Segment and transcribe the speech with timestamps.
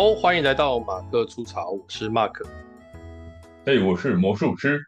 [0.00, 2.42] 好，欢迎来到马克出草，我是 Mark。
[3.66, 4.82] 哎，我是魔术师。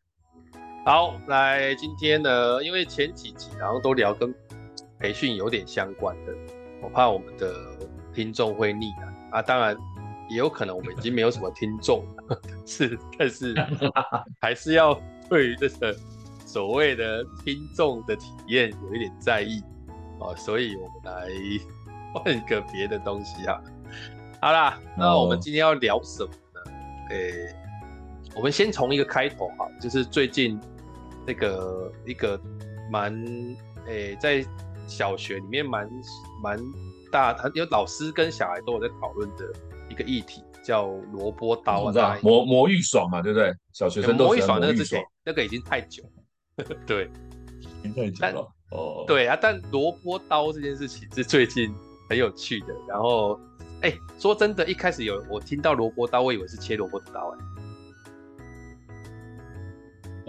[0.86, 4.34] 好，来今天呢，因为前几集然后都聊跟
[4.98, 6.32] 培训有点相关的，
[6.80, 7.54] 我怕我们的
[8.14, 9.04] 听众会腻啊。
[9.32, 9.76] 啊，当然
[10.30, 13.54] 也有可能我们已经没有什么听众了，是，但是
[14.40, 15.94] 还是要对于这个
[16.46, 19.60] 所谓的听众的体验有一点在意
[20.18, 21.28] 啊，所以我们来
[22.14, 23.60] 换一个别的东西啊。
[24.42, 26.72] 好啦，那我们今天要聊什么呢？
[27.10, 27.56] 诶、欸，
[28.34, 30.58] 我们先从一个开头哈，就是最近
[31.24, 32.36] 那个一个
[32.90, 33.14] 蛮
[33.86, 34.44] 诶、欸，在
[34.88, 35.88] 小学里面蛮
[36.42, 36.58] 蛮
[37.12, 39.44] 大，有老师跟小孩都有在讨论的
[39.88, 43.54] 一个议题，叫萝卜刀啊，魔魔芋爽嘛，对不对？
[43.72, 46.02] 小学生都魔芋爽那个之前那个已经太久
[46.56, 47.08] 了， 对，
[47.84, 49.04] 已经太久了哦。
[49.06, 51.72] 对啊，但萝卜刀这件事情是最近
[52.10, 53.38] 很有趣的，然后。
[53.82, 57.38] 哎、欸，说真的，一开始有我听到萝卜刀，我以为是切萝卜的刀、欸。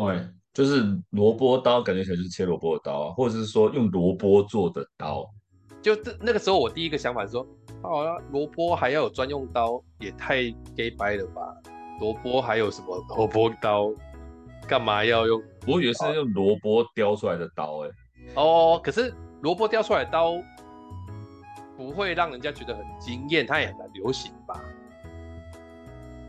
[0.10, 5.24] 哎，对，就是萝卜刀，感觉起来就是切萝卜的刀啊，或者是说用萝卜做的刀。
[5.84, 7.46] 就这那个时候，我第一个想法是说，
[7.84, 11.42] 好啊，萝卜还要有专用刀，也太 gay 掰了吧？
[12.00, 13.94] 萝卜还有什么萝卜刀？
[14.68, 15.40] 干嘛要用？
[15.68, 18.34] 我以为是用萝卜雕出来的刀、欸，哎。
[18.36, 20.42] 哦，可是萝卜雕出来的刀。
[21.78, 24.60] 不会让人家觉得很惊艳，它也很难流行吧？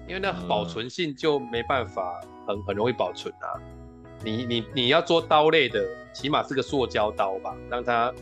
[0.07, 3.61] 因为那保存性就没办法很很容易保存啊。
[4.23, 8.13] 你你你要做刀类的，起码是个塑胶刀吧，让它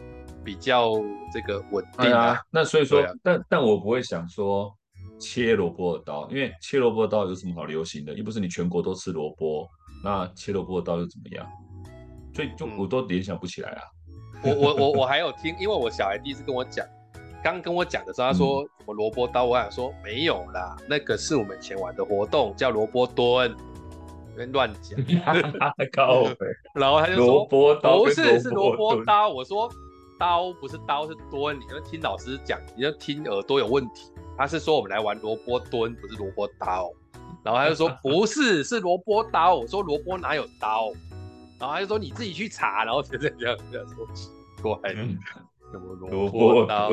[0.44, 0.92] 比较
[1.32, 2.26] 这个稳定啊。
[2.28, 4.72] 啊那所以说，啊、但但我不会想说
[5.18, 8.14] 切萝卜的刀，因为切萝卜的刀有什么好流行的？
[8.14, 9.68] 又不是你全国都吃萝卜，
[10.04, 11.46] 那切萝卜的刀又怎么样？
[12.34, 13.82] 所以就我都联想不起来啊。
[14.44, 16.86] 嗯、我我我我还有听，因为我小孩第一次跟我讲。
[17.42, 23.54] 刚跟我讲的时候，他说什么萝卜刀，我想说没有啦，那个是我们以前玩的活动，叫萝卜蹲，
[24.36, 24.98] 别乱讲。
[26.74, 29.28] 然后他就说不是，是萝卜刀。
[29.28, 29.68] 我说
[30.18, 31.58] 刀不是刀，是蹲。
[31.58, 34.12] 你要听老师讲，你要听耳朵有问题。
[34.38, 36.90] 他是说我们来玩萝卜蹲，不是萝卜刀。
[37.42, 39.56] 然后他就说不是， 是萝卜刀。
[39.56, 40.92] 我说萝卜哪有刀？
[41.58, 42.84] 然后他就说你自己去查。
[42.84, 44.30] 然后就这样这样这样说奇
[44.62, 46.90] 怪，什么萝卜刀？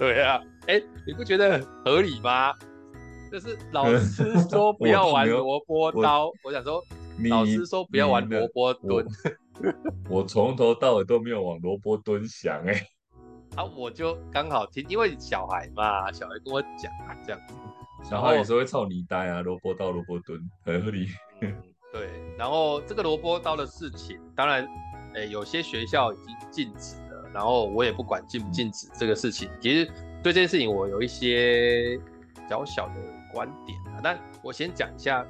[0.00, 2.54] 对啊，哎、欸，你不觉得很合理吗？
[3.30, 6.82] 就是老师说不要玩 萝卜刀，我，想说，
[7.28, 9.06] 老师说不要玩萝卜蹲，
[10.08, 12.86] 我从头到尾都没有往萝卜蹲想哎、欸。
[13.56, 17.54] 啊，我就刚好听，因为小孩嘛，小孩跟我讲啊，这样子，
[18.02, 21.08] 小孩有时候会操你呆啊，萝卜刀、萝卜蹲，很合理。
[21.42, 21.54] 嗯，
[21.92, 22.08] 对。
[22.38, 24.64] 然后这个萝卜刀的事情，当然，
[25.14, 26.96] 哎、欸，有些学校已经禁止。
[27.32, 29.84] 然后我也不管禁不禁止这个事情，其实
[30.22, 31.96] 对这件事情我有一些
[32.48, 32.94] 小小的
[33.32, 34.00] 观点啊。
[34.02, 35.24] 但我先讲一下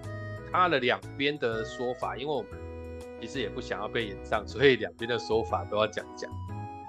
[0.50, 2.50] 他的两边的说法，因为我们
[3.20, 6.30] 其实也不想要被炎上，所以两边的说法都要讲讲。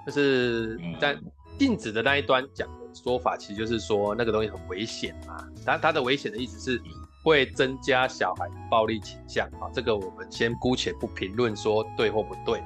[0.06, 1.16] 就是在
[1.58, 5.46] 禁止的那一端讲的说法，其实就是说那个东西很危险嘛。
[5.64, 6.82] 但他的危险的意思是
[7.22, 9.68] 会增加小孩暴力倾向啊。
[9.74, 12.62] 这个我们先姑且不评论说对或不对，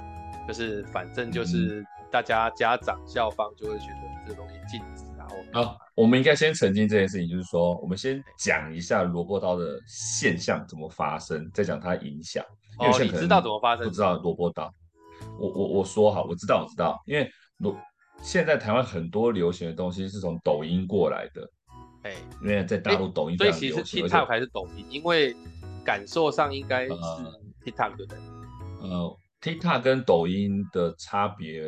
[0.46, 1.84] 就是反正就是。
[2.16, 12.42] 大家家长校方就会觉得这个东西禁止，然后啊，我们应该先澄清这件事情，就是说，我们先讲一下萝卜刀的现象怎么发生，再讲它影响。
[12.78, 13.84] 哦，你知道怎么发生？
[13.84, 14.72] 不知道萝卜刀，
[15.38, 17.76] 我我我说好，我知道我知道，因为萝
[18.22, 21.46] 现在台湾很多流行的东西是从抖音过来的，
[22.04, 25.36] 哎，因为在大陆抖音，所以其实 TikTok 还是抖音，因为
[25.84, 26.94] 感受上应该是
[27.62, 28.18] TikTok 对不对？
[28.80, 31.62] 呃，TikTok 跟抖音的差别。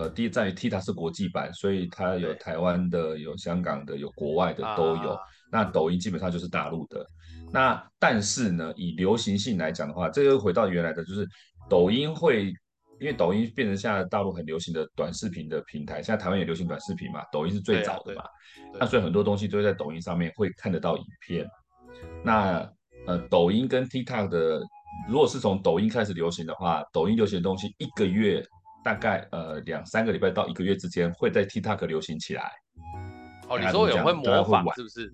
[0.00, 5.10] 呃，第一在于 TikTok 是国际版，所以它有台湾的、有香港的、有国外的都有。
[5.10, 5.20] 啊、
[5.52, 7.04] 那抖音基本上就是大陆的。
[7.52, 11.28] 那但是呢，以流行性来讲的话，这个回到原来的，就是
[11.68, 12.46] 抖音会，
[12.98, 18.24] 因为抖音变成现在大陆很流行的短视频的平台，现在台湾也流行短视频嘛，抖音是最早的嘛。
[18.78, 21.46] 那所以很多东西都会在抖音上面会看得到影片。
[22.24, 22.66] 那
[23.06, 24.62] 呃，抖音跟 TikTok 的，
[25.10, 28.42] 如果是从抖音开始流行的话，抖音流行的东西一个月。
[28.82, 32.50] 大概呃两三个礼拜到一个月之间，会在 TikTok 流行起来。
[33.48, 35.12] 哦，你说有人会模仿是不是？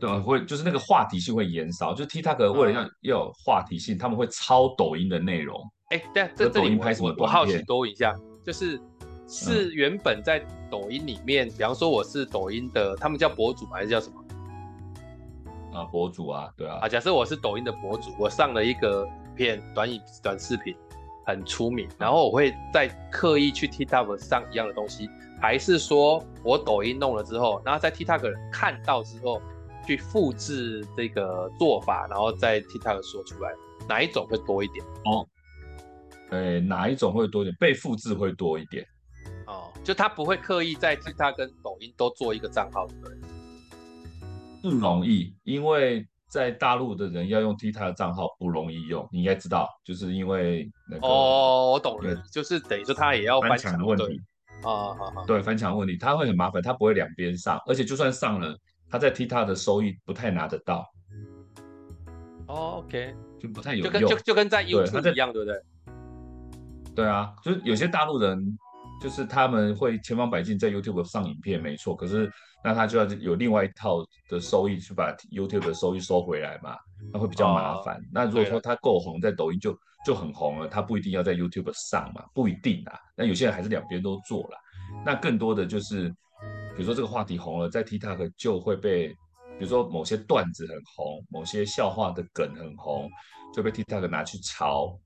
[0.00, 5.60] 对，会就是那个话题性会延烧，就是 TikTok 为了要要有话题性，他们会抄抖音的内容。
[5.90, 7.14] 哎，对，这抖音拍什么？
[7.18, 8.14] 我好奇多一下，
[8.44, 8.80] 就是
[9.26, 10.38] 是原本在
[10.70, 14.24] 抖音里面，比方说我是抖音的，他们叫博主还是叫什么？
[15.74, 16.78] 啊，博主啊，对啊。
[16.82, 19.04] 啊，假设我是抖音的博主，我上了一个
[19.34, 20.76] 片短影短视频。
[21.28, 29.42] 很出名，然后我会再刻意去 TikTok 上一样的东西，还是说我抖音弄了之后，然后在 TikTok 看到之后
[29.86, 33.52] 去复制这个做法，然后在 TikTok 说出来，
[33.86, 34.82] 哪一种会多一点？
[35.04, 35.28] 哦，
[36.30, 37.54] 呃，哪一种会多一点？
[37.60, 38.82] 被复制会多一点。
[39.46, 43.18] 哦，就他不会刻意在 TikTok 跟抖音都做一个账号，对不对？
[44.62, 46.08] 不容易，因为。
[46.28, 54.20] 在大陆的人要用 TikTok 的账号不容易用，你应该知道，就是因为那个哦，我懂了，就是等于说他也要翻墙的问题
[54.62, 58.56] 啊，好好，对，翻墙问题，他会很麻烦，他不会两边上，而且就算上了，
[58.90, 60.86] 他在 TikTok 的收益不太拿得到。
[62.46, 65.62] 哦，OK，就不太有用，就跟就就跟在 YouTube 一样，对不对？
[66.94, 68.58] 对啊，就是有些大陆人。
[69.00, 71.94] 就是他们会千方百计在 YouTube 上影片，没错。
[71.94, 72.30] 可是
[72.64, 76.76] 那他就要有另外一套的收益去把 YouTube 的收益收回来嘛，
[77.12, 77.96] 那会比较麻烦。
[77.96, 82.98] 哦、那如果说他够红，在抖音就就很红了，他不一定要在 YouTube 上嘛，不一定啊。
[83.16, 84.58] 那有些人还是两边都做了。
[85.04, 86.08] 那更多的就是，
[86.76, 93.08] 比如说这个话题红了，在 TikTok 就会被，比如说某些段子很红，某些笑话的梗很红，
[93.54, 94.98] 就被 TikTok 拿去抄。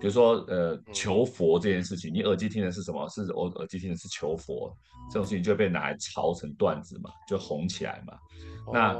[0.00, 3.08] 比如说，呃，求佛这件事情，你耳机听的是什么？
[3.08, 4.72] 是我耳机听的是求佛，
[5.10, 8.14] 这种事情就会被拿来抄成段子嘛，就红起来嘛。
[8.72, 8.96] 那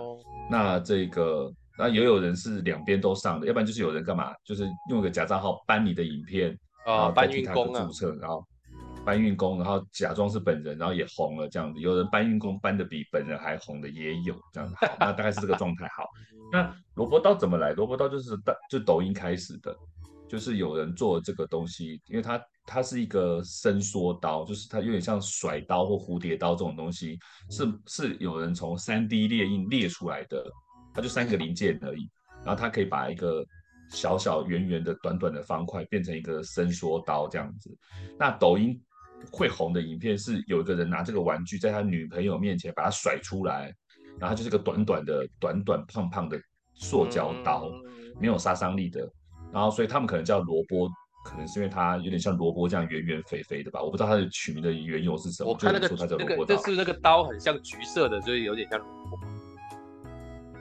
[0.51, 4.35] 那这个，那也有人是两边都上的，要不然就是有人干嘛？
[4.45, 8.45] 就是用一个假账号搬你的影片，然后代替他的注册，然后
[9.05, 11.79] 搬运工，然后假装是本人，然后也红了这样子。
[11.81, 14.75] 有人搬运工搬的比本人还红的也有这样子。
[14.81, 15.87] 好，那大概是这个状态。
[15.97, 16.05] 好，
[16.51, 17.73] 那萝卜刀怎么来？
[17.73, 19.73] 萝卜刀就是大就抖音开始的。
[20.29, 27.19] 就是有人做这个东西，因为它它是一个伸缩刀，就是它有点像甩刀或蝴蝶刀这种东西，
[27.51, 30.45] 是是有人从三 D 列印列出来的，
[30.95, 32.11] 它就三个零件而已，
[32.45, 33.43] 然后它可以把一个
[33.91, 37.75] 小小圆圆的短短的方块变成一个伸缩刀这样子。
[38.19, 38.79] 那抖音
[39.33, 43.75] 会红的影片是有一个人拿这个玩具在他女朋友面前把它甩出来，
[44.21, 46.39] 然后就是个短短的短短胖胖的
[46.75, 47.71] 塑胶刀，
[48.21, 49.11] 没有杀伤力的。
[49.51, 50.89] 然后，所以他们可能叫萝卜，
[51.25, 53.83] 可能是因为它有点像萝卜这样圆圆肥肥的吧？
[53.83, 55.51] 我不知道它的取名的缘由是什么。
[55.51, 59.19] 我看那个那个，就是那个刀很像橘色的，所以有点像萝卜。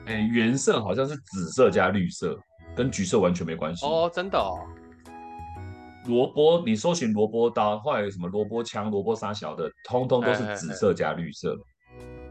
[0.06, 2.34] 哎，原色好像是紫色加绿色，
[2.74, 3.84] 跟橘色完全没关系。
[3.84, 4.56] 哦，真的哦。
[6.06, 11.54] 萝卜，你搜寻萝卜刀，后来有什么萝卜枪、萝卜杀小的，通通都是紫色加绿色。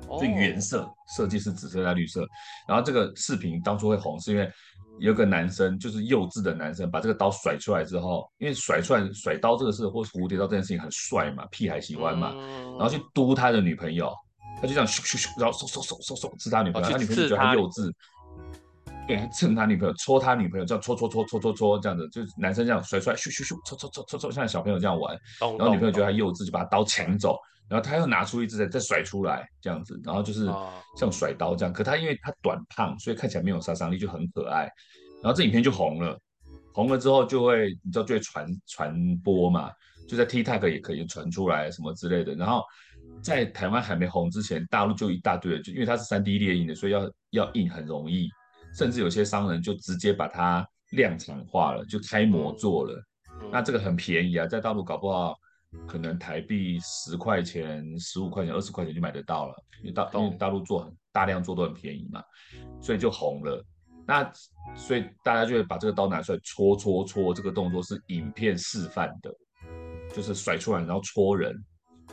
[0.07, 2.25] 所以原色设计是紫色加绿色。
[2.67, 4.51] 然后这个视频当初会红，是因为。
[4.99, 12.33] 有个男生，就是幼稚的男生，把这个刀甩出来之后，因为甩出来甩刀这个事，或是蝴蝶刀这件事情很帅嘛，屁孩喜欢嘛，
[12.77, 14.13] 然后去嘟他的女朋友，
[14.61, 17.91] 他就这样咻咻咻，然后嗖嗖嗖嗖嗖刺他女朋友，他女朋友觉得他幼稚，
[19.07, 25.17] 对，蹭他女朋友，戳他女朋友，这样戳戳戳戳戳戳这样子，就是男生这样甩出来，咻咻咻，戳戳戳戳戳，像小朋友这样玩，
[25.57, 27.37] 然后女朋友觉得他幼稚，就把他刀抢走。
[27.69, 30.45] 然后他又拿出一只再再甩出来这样子，然后就是
[30.95, 31.73] 像甩刀这样。
[31.73, 34.63] 可他因为他短胖，所以看起来没有杀伤力，就很可爱。
[35.21, 36.17] 然后这影片就红了，
[36.73, 39.69] 红了之后就会你知道就会传传播嘛，
[40.07, 42.35] 就在 TikTok 也可以传出来什么之类的。
[42.35, 42.63] 然后
[43.21, 48.29] 在台湾还没红之前，大陆就一大堆人，就因为它是三 D 猎印的，所以要要印很容易，
[48.77, 53.03] 甚至有些商人就直接把它量产化了，就开模做了。
[53.51, 55.35] 那这个很便宜啊，在大陆搞不好。
[55.87, 62.23] 可能台币十块钱、十五块钱、二十块钱就买得到了，因为大因为大陆做很大量做都很便宜嘛，
[62.81, 63.63] 所以就红了。
[64.05, 64.31] 那
[64.73, 69.29] 所以大家就会把这个刀拿出来戳戳戳，这个动作是影片示范的，
[70.15, 71.53] 就是甩出来然后戳人，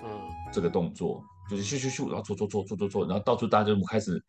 [0.03, 0.11] 嗯，
[0.53, 4.21] 这个动作就是咻咻咻，然后戳戳戳戳戳戳，然后到处大家就开始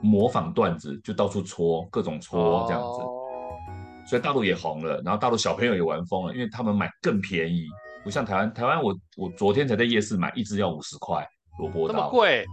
[0.00, 7.68] 模仿段子，就到处戳各种戳这样子，所以大陆也红了，然后大陆小朋友也玩疯了，因为他们买更便宜。
[8.04, 11.26] 不像台湾，台湾我我昨天才在夜市买一只要五十块
[11.58, 12.44] 萝卜刀，这么贵？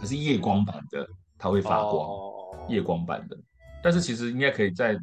[0.00, 1.06] 可是夜光版的，
[1.38, 2.08] 它会发光，
[2.68, 3.36] 夜光版的。
[3.82, 4.98] 但是其实应该可以在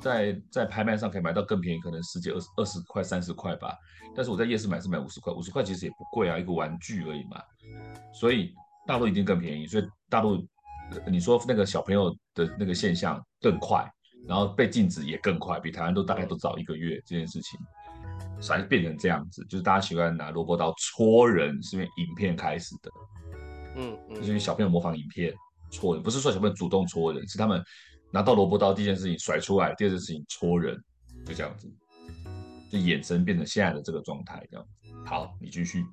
[0.00, 3.76] 在在拍卖上可以买到更便宜，可能十几二十二十块三十块吧。
[4.14, 7.42] 但是我在夜市买是买五十块，五十块其实也不贵啊，一个玩具而已嘛。
[8.12, 8.54] 所以
[8.86, 10.46] 大陆一定更便宜，所以大陆
[11.08, 13.90] 你说那个小朋友的那个现象更快，
[14.28, 17.58] 然后被禁止也更快，比台湾都大概都早一个月这件事情。
[18.40, 22.90] 才变成这样子，就是大家喜欢拿萝卜刀戳人，是因为影片开始的。
[23.76, 25.34] 嗯，嗯，就是因为小朋友模仿影片
[25.70, 27.62] 戳人，不是说小朋友主动戳人，是他们
[28.10, 30.76] 拿到萝卜刀第一件事情甩出来，第二件事情戳人，
[31.26, 31.68] 就这样子，
[32.70, 34.66] 就衍生变成现在的这个状态这样。
[35.04, 35.84] 好，你继续。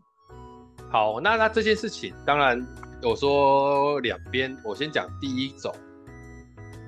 [0.92, 2.66] 好，那那这件事情，当然
[3.02, 5.74] 我说两边，我先讲第一种，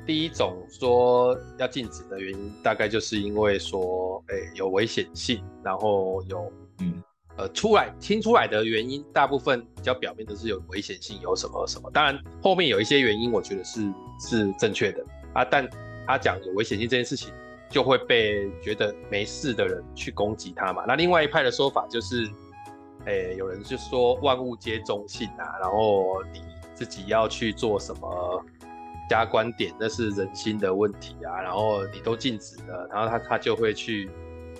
[0.05, 7.01] 第一种说要禁止的原因，大概就是因为说，哎、欸，有危险性，然后有，嗯，
[7.37, 11.89] 呃，出来听出来的原因，大部分比较表面都是有危险性，有什么什么。
[11.91, 13.81] 当然，后面有一些原因，我觉得是
[14.19, 15.45] 是正确的啊。
[15.45, 15.65] 但
[16.05, 17.33] 他讲有危险性这件事情，
[17.69, 20.83] 就会被觉得没事的人去攻击他嘛。
[20.85, 22.29] 那另外一派的说法就是，
[23.05, 26.41] 哎、欸，有人就说万物皆中性啊，然后你
[26.75, 28.45] 自己要去做什么。
[29.09, 31.41] 加观点，那是人心的问题啊。
[31.41, 34.09] 然后你都禁止了，然后他他就会去，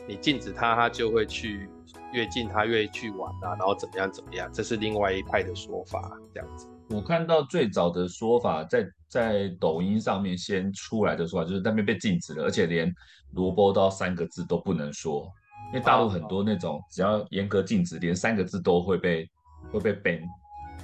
[0.08, 1.70] 你禁止他，他就会去
[2.12, 3.56] 越禁他越去玩啊。
[3.58, 6.68] 然后怎么样怎么样，这是另外一派的说法，这样子。
[6.90, 12.94] 我看到最早的说法在，在抖音上面先出来的说法，就是那边被禁止了，而且连
[13.32, 15.28] 萝卜刀三个字都不能说，
[15.72, 19.28] 因为大陆很多那种只要严格禁止，连三个字都会被
[19.72, 20.22] 会被 ban。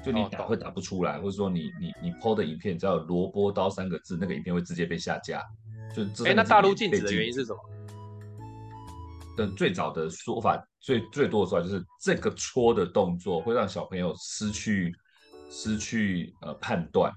[0.03, 5.43] 就你打会打不出来，哦、或者说你你你 PO 的影片只要有萝卜刀三个字，那个影片会直接被下架。
[5.93, 7.59] 就哎、欸，那大陆禁止的原因是什么？
[9.35, 14.93] 的最早的说法，最最多的说法就是这个戳的动作会让小朋友失去
[15.49, 17.11] 失去呃判断，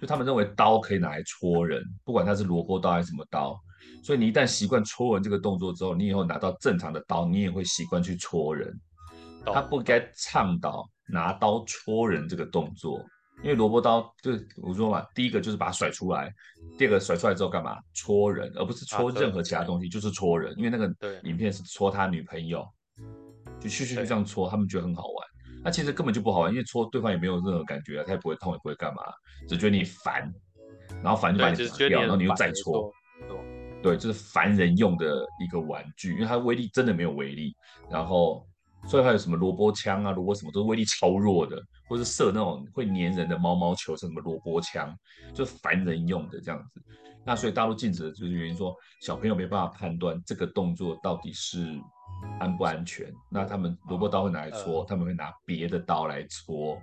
[0.00, 3.60] 就他们认为刀可以拿来戳人，不管它是萝卜刀还是什么刀，
[4.02, 8.72] 所以你一旦习惯戳人这个动作之后，你以后拿到正常的刀，你也会习惯去戳人。
[9.52, 10.88] 他不该倡导。
[11.06, 12.98] 拿刀戳人这个动作，
[13.42, 16.32] 因为萝卜刀就是我说嘛，第一个就是把它甩出来，
[16.78, 17.78] 第二个甩出来之后干嘛？
[17.92, 20.54] 戳人，而不是戳任何其他东西，啊、就是戳人。
[20.56, 22.66] 因为那个影片是戳他女朋友，
[23.60, 25.28] 就去去这样戳，他们觉得很好玩。
[25.62, 29.02] 那其实根本就不好玩，因为戳对方也没有任何感觉啊，他也不会痛，也不会干嘛，
[29.46, 30.32] 只觉得你烦，
[31.02, 32.90] 然后烦就把你打掉，然后你又再戳。
[33.82, 37.54] 对，就是烦人用的一个玩具，因为它威力真的没有威力，
[37.90, 38.42] 然后。
[38.86, 44.94] 所以还有什么萝卜枪啊，萝卜什么都是威力超弱的，或者是射那种会粘人的毛毛球，是什么萝卜枪，
[45.32, 46.80] 就是烦人用的这样子。
[47.24, 51.66] 那所以大陆禁止的就是原因说，小朋友没办法判断这个动作到底是
[52.38, 53.10] 安不安全。
[53.30, 56.78] 那他们萝卜刀会拿来戳，呃、他们会拿别的刀来戳。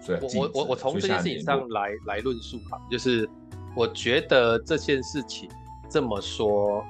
[0.00, 3.28] 所以我我我从这件事情上来来论述吧，就是
[3.76, 5.48] 我觉得这件事情
[5.88, 6.84] 这么说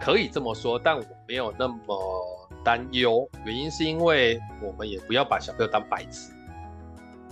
[0.00, 2.35] 可以这么说，但我没有那么。
[2.66, 6.32] 担忧原因是因为我们也不要把小朋友当白痴，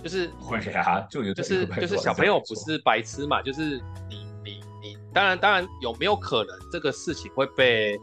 [0.01, 7.99] 就是会啊，就有就是就是小朋友不是白痴嘛，就是你你你，当然当然有没有可能这个事情会被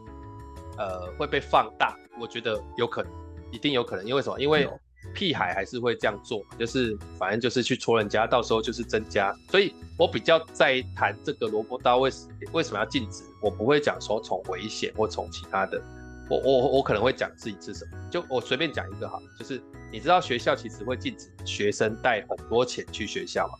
[0.77, 1.97] 呃会被放大？
[2.21, 3.11] 我觉得有可能，
[3.51, 4.39] 一定有可能，因为什么？
[4.39, 4.69] 因为
[5.15, 9.35] 屁孩还是会这样做，就是反正就是去戳人家，到时候就是增加。
[9.49, 12.11] 所以我比较在谈这个萝卜刀为
[12.51, 15.81] 为什么要禁止，我不会讲说从危险或从其他的。
[16.29, 19.61] 我我我可能会讲自己是什么，就我随便讲一个哈，就是
[19.91, 23.53] 你知道学校其实会禁止学生带很多钱去学校吗？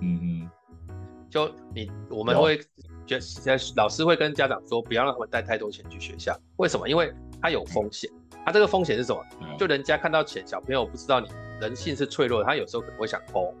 [0.00, 0.50] 嗯嗯，
[1.28, 2.58] 就你我们会
[3.06, 6.88] 觉得老师会跟家长说，不要让他们带太多钱去学校，为什么？
[6.88, 8.08] 因为他有风险，
[8.44, 9.20] 他这个风险是什么？
[9.58, 11.28] 就人家看到钱，小朋友不知道你
[11.60, 13.52] 人性是脆弱的，他有时候可能会想偷，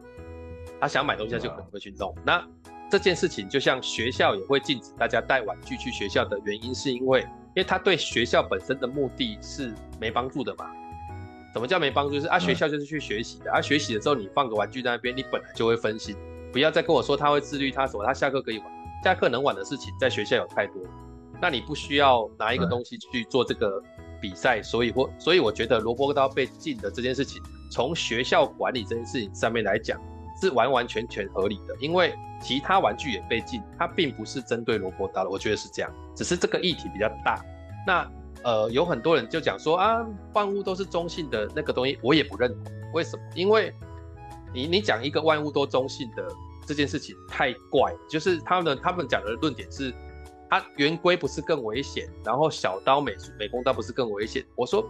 [0.80, 2.14] 他想买东西他就可能会去弄。
[2.24, 2.46] 那
[2.88, 7.26] 这件事情就像学校也会禁止大家带玩具去学校的原因，是因为。
[7.56, 10.66] 因为他对学校本身的目的是没帮助的嘛？
[11.54, 12.12] 什么叫没帮助？
[12.12, 16.14] 就是啊，学校就是去学习的，啊，学习的时候你放个玩具在那边，你本来就会分心。
[16.52, 18.68] 不要再跟我说他会自律，他什么，他下课可以玩，
[19.02, 20.82] 下课能玩的事情在学校有太多，
[21.40, 23.82] 那你不需要拿一个东西去做这个
[24.20, 24.62] 比赛。
[24.62, 29.98] 所以或所以我觉得萝卜刀被禁的这件事情，从学校管理这件事情上面来讲。
[30.40, 37.42] 是完完全全合理的，因为其他玩具也被禁，它并不是针对萝卜刀的，我觉得是这样，只是这个议题比较大。
[37.86, 38.10] 那
[38.44, 42.72] 呃，有很多人就讲说啊，万物都是中性的那个东西，我也不认同。
[42.92, 43.22] 为什么？
[43.34, 43.72] 因为
[44.52, 46.28] 你你讲一个万物都中性的
[46.66, 49.92] 这件事情太怪，就是他们他们讲的论点是，
[50.50, 54.44] 它圆规不是更危险，然后小刀美美工刀不是更危险。
[54.54, 54.88] 我说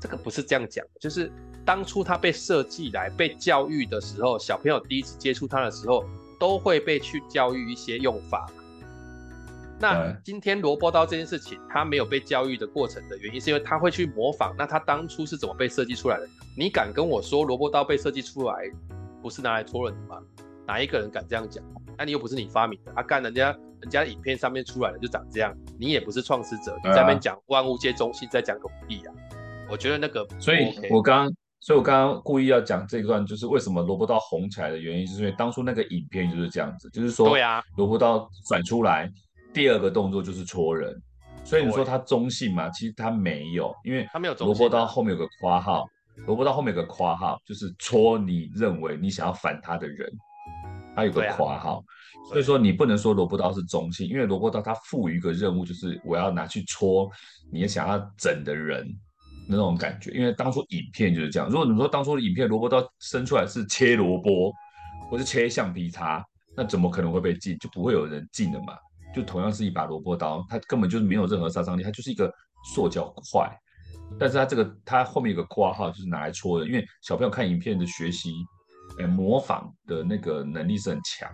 [0.00, 1.30] 这个不是这样讲，就是。
[1.64, 6.04] 当初他被设计来被教育的时候，小朋友第一次接触他的时候，
[6.38, 8.50] 都会被去教育一些用法。
[9.78, 14.54] 那今天萝卜刀这件事情，他没有被教育的过程的原因，是因为他会去模仿。
[14.58, 16.28] 那他当初是怎么被设计出来的？
[16.54, 18.54] 你敢跟我说萝卜刀被设计出来
[19.22, 20.20] 不是拿来戳人的吗？
[20.66, 21.64] 哪一个人敢这样讲？
[21.96, 29.14] 那你又不是你发明的，啊，干人家人家影片上面出来的就长这样，你也不是创始者，你在那边讲万物皆中性，在讲个屁啊！
[29.70, 31.32] 我觉得那个，所以我刚。
[31.60, 39.10] 所以我刚刚故意要讲这一段，就是为什么萝卜刀红起来的原因，就是因为当初那个影片就是这样子，就是说，对啊，萝卜刀甩出来，
[39.52, 40.98] 第二个动作就是戳人，
[41.44, 42.70] 所以你说它中性嘛？
[42.70, 44.34] 其实它没有，因为它没有。
[44.34, 45.86] 萝卜刀后面有个括号，
[46.26, 50.10] 萝卜刀后面有个括号，就是戳你认为你想要反他的人，
[50.96, 51.84] 它有个括号，
[52.30, 57.10] 所以说你不能说萝卜刀是中性，因为萝卜刀它赋予一个任务，就是我要拿去戳
[57.52, 58.88] 你想要整的人
[59.50, 60.10] 那种感觉。
[60.12, 64.52] 因为当初影片就是这样，如果你说当初的影片萝卜刀伸出来是切萝卜
[65.10, 66.24] 或是切橡皮擦，
[66.56, 67.58] 那怎么可能会被禁？
[67.58, 68.74] 就不会有人禁的嘛。
[69.14, 72.32] 就同样是一把萝卜刀，它根本就是没有任何杀伤力，它就是一个
[72.74, 73.50] 塑胶块。
[74.18, 78.32] 但是它这个它后面有个括号，就是拿来戳的，因为小朋友看影片的学习，
[78.98, 81.28] 哎，模仿的那个能力是很强。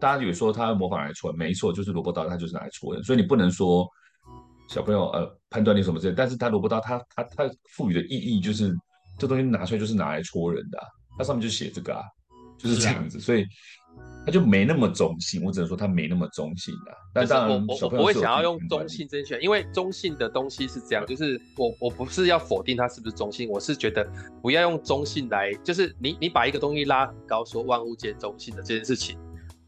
[0.00, 3.02] 大家有说他模仿来戳，没错，就是萝卜刀，它就是拿来戳的。
[3.02, 3.88] 所以你不能说
[4.68, 8.72] 小朋友呃判断力什么之类，但是他萝卜刀他他他赋予的意义就是
[9.18, 10.86] 这东西拿出来就是拿来戳人的，啊，
[11.18, 12.02] 它上面就写这个啊，
[12.56, 13.44] 就是这样子，所以。
[14.24, 16.92] 他就没那么中性，我只能说他没那么中性的。
[17.14, 24.06] 但当然，我我不会想要用中性甄选，因为中性的东西是这样，就是我我不是要否定它是不是中性，我是觉得
[24.42, 29.18] 不要用中性来，就是你你把一个东西拉很高，说万物皆中性的这件事情，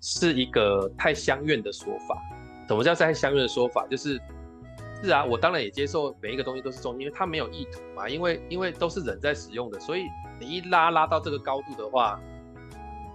[0.00, 2.16] 是一个太相怨的说法。
[2.68, 3.86] 什么叫太相怨的说法？
[3.86, 4.20] 就是
[5.02, 10.04] 是啊，我当然也接受每一个东西都是中性，因为它没有意图嘛，因为因为都是人在使用的，所以
[10.38, 12.20] 你一拉拉到这个高度的话。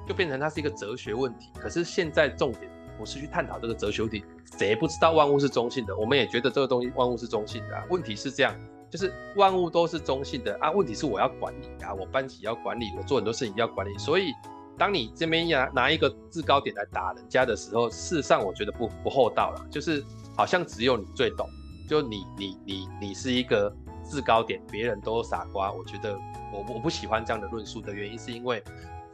[0.07, 4.23] 就变成它是一个哲学问题，可是现在重点不是去探讨这个哲学问题，
[4.55, 5.97] 谁不知道万物是中性的？
[5.97, 7.83] 我们也觉得这个东西万物是中性的啊。
[7.89, 8.55] 问题是这样，
[8.87, 10.69] 就是万物都是中性的啊。
[10.69, 13.97] 问题是我要管理啊，我班级要管理，我做很多事情要管理。
[13.97, 14.31] 所以，
[14.77, 20.05] 当你这边拿拿一个制高点来打人家的时候，事实上我觉得不不厚道了，就是
[20.37, 21.49] 好像只有你最懂，
[21.87, 23.73] 就你你你你是一个
[24.03, 25.71] 制高点，别人都傻瓜。
[25.71, 26.17] 我觉得
[26.51, 28.63] 我我不喜欢这样的论述的原因是因为。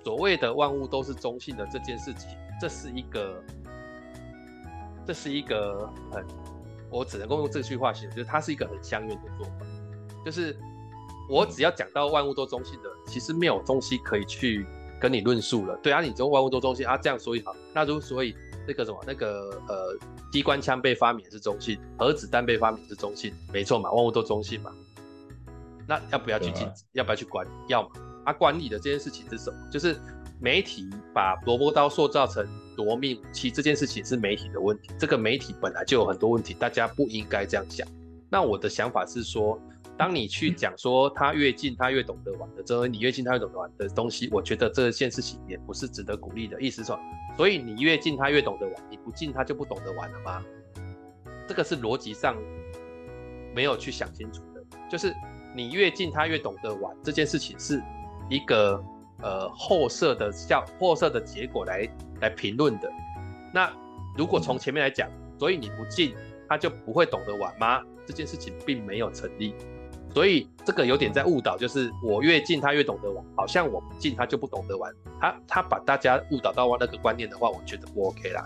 [0.03, 3.43] 所谓的万物都是中性的这件事情，这是一个，
[5.05, 6.25] 这是一个很，
[6.89, 9.65] 我只能够用这句话形容，就是它是一个很乡愿的做法。
[10.25, 10.57] 就是
[11.29, 14.65] 我只要讲到万物都中性的，其实没有东西可以去
[14.99, 15.77] 跟你论述了。
[15.83, 18.35] 对啊，你说万物都中性啊，这样所以好，那如所以
[18.67, 19.97] 那个什么那个呃，
[20.31, 24.71] 机关枪被发明是中性，核子弹被发明是中性，没错嘛，万物都中性嘛。
[25.87, 26.83] 那要不要去禁止？
[26.93, 27.45] 要不要去管？
[27.67, 27.89] 要嘛。
[28.23, 29.57] 啊，管理的这件事情是什么？
[29.71, 29.99] 就是
[30.39, 32.47] 媒体把萝卜刀塑造成
[32.77, 34.89] 夺命武器这件事情是媒体的问题。
[34.99, 37.87] 这个媒体本来就有很多问题，大家不应该这样想。
[38.29, 39.59] 那我的想法是说，
[40.01, 46.59] 当你去讲说他越近他越懂得玩的，这你越近他越懂得玩的东西，我觉得这件事情也不是值得鼓励的。
[46.59, 46.99] 意思说，
[47.37, 50.43] 所以你越近他越懂得玩，你不近他就不懂得玩了吗？
[51.47, 52.35] 这个是逻辑上
[53.53, 54.63] 没有去想清楚的。
[54.89, 55.13] 就是
[55.55, 57.79] 你越近他越懂得玩这件事情是。
[58.27, 58.81] 一个
[59.21, 61.85] 呃后设的效后设的结果来
[62.21, 62.89] 来评论的，
[63.53, 63.69] 那
[64.17, 66.15] 如果从前面来讲，所以你不近
[66.47, 67.83] 他就不会懂得玩吗？
[68.07, 69.53] 这件事情并没有成立，
[70.13, 78.45] 所以这个有点在误导，就是我越近他越懂得玩，好像我不近他就不懂得玩，他他把大家误导到那个观念的话，我觉得不 OK 啦。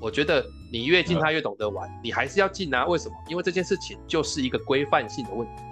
[0.00, 2.86] 我觉得你越近他越懂得玩，你还是要近啊？
[2.86, 3.14] 为什么？
[3.28, 5.62] 因为这件事情就是一个规范性的问题。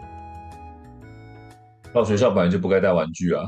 [1.94, 3.44] 到学校本来就不该带玩具啊。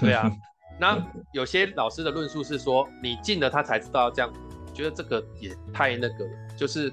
[0.00, 0.30] 对啊，
[0.80, 0.96] 那
[1.32, 4.32] 有些老师的论述是说，你禁了他才知道这样，
[4.66, 6.90] 我觉得这个也太那个，就是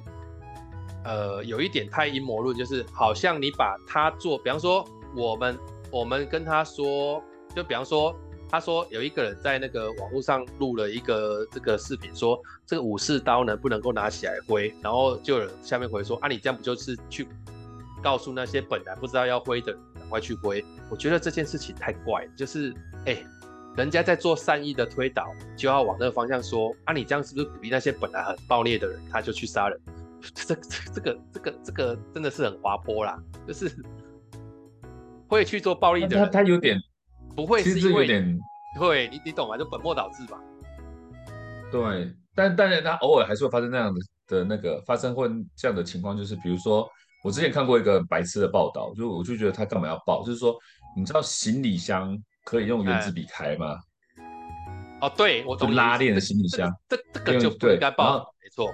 [1.09, 5.57] 呃有一点太阴谋论，就是好像你把他做，比方说我们
[5.89, 7.23] 我们跟他说，
[7.55, 8.15] 就比方说
[8.47, 17.27] 他说有一个人在那个网络上录了一个这个视频，说这个武士刀呢不能够拿起来挥，然后就有人下面回说啊，你这样不就是去
[18.03, 20.09] 告诉那些本来不知道要挥的赶？
[20.09, 20.63] 快去挥！
[20.89, 22.73] 我觉得这件事情太怪，就是
[23.05, 23.17] 哎、
[23.75, 29.79] 人家在做善意的推导，就要往那个方向说啊，你这样是不是鼓励那些本来很暴烈的人，他就去杀人？
[30.21, 33.71] 这这这个这个这个真的是很滑坡啦，就是
[35.27, 36.77] 会去做暴力的人，他他有点
[37.35, 38.39] 不会是因为有点
[38.79, 39.57] 对，你你懂吗？
[39.57, 40.39] 就本末倒置吧。
[41.71, 46.89] 对，但但是他偶尔还是会发生那样的的那个发生会这样的情况，就是比如说。
[47.21, 50.23] 我之前看过一个白痴的报道，就我就觉得他干嘛要报？
[50.23, 50.57] 就是说，
[50.95, 53.77] 你知道行李箱可以用原子笔开吗？
[55.01, 58.73] 哦，对，我懂拉链的行李箱，这这个就不应该报，没错。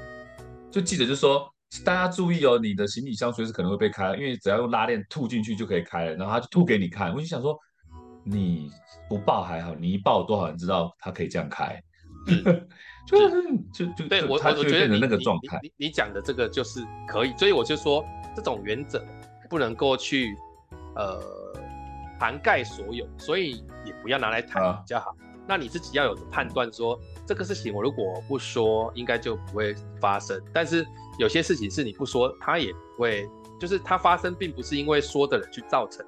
[0.75, 1.49] 就记者就说，
[1.85, 6.15] 大家注意哦，你的行李箱随时可能会被开，因为只要用拉链吐进去就可以开了。
[6.15, 7.57] 然后他就吐给你看，我就想说，
[8.25, 8.69] 你
[9.07, 11.81] 不报还好，你一报多少人知道他可以这样开？
[13.07, 13.17] 就
[13.71, 18.05] 就就对我，我我觉得你那个状态，你你讲的这个就是可以，所以我就说。
[18.35, 19.01] 这种原则
[19.49, 20.35] 不能够去
[20.97, 21.17] 呃
[22.19, 25.11] 涵盖所有，所以也不要拿来谈比较好。
[25.11, 25.15] 啊、
[25.47, 30.41] 那你自己要有判断说，说这个事情我如果不说，应该就不会发生。
[30.53, 30.85] 但是
[31.17, 33.27] 有些事情是你不说，它也不会，
[33.59, 36.05] 就是它发生并不是因为说的人去造成。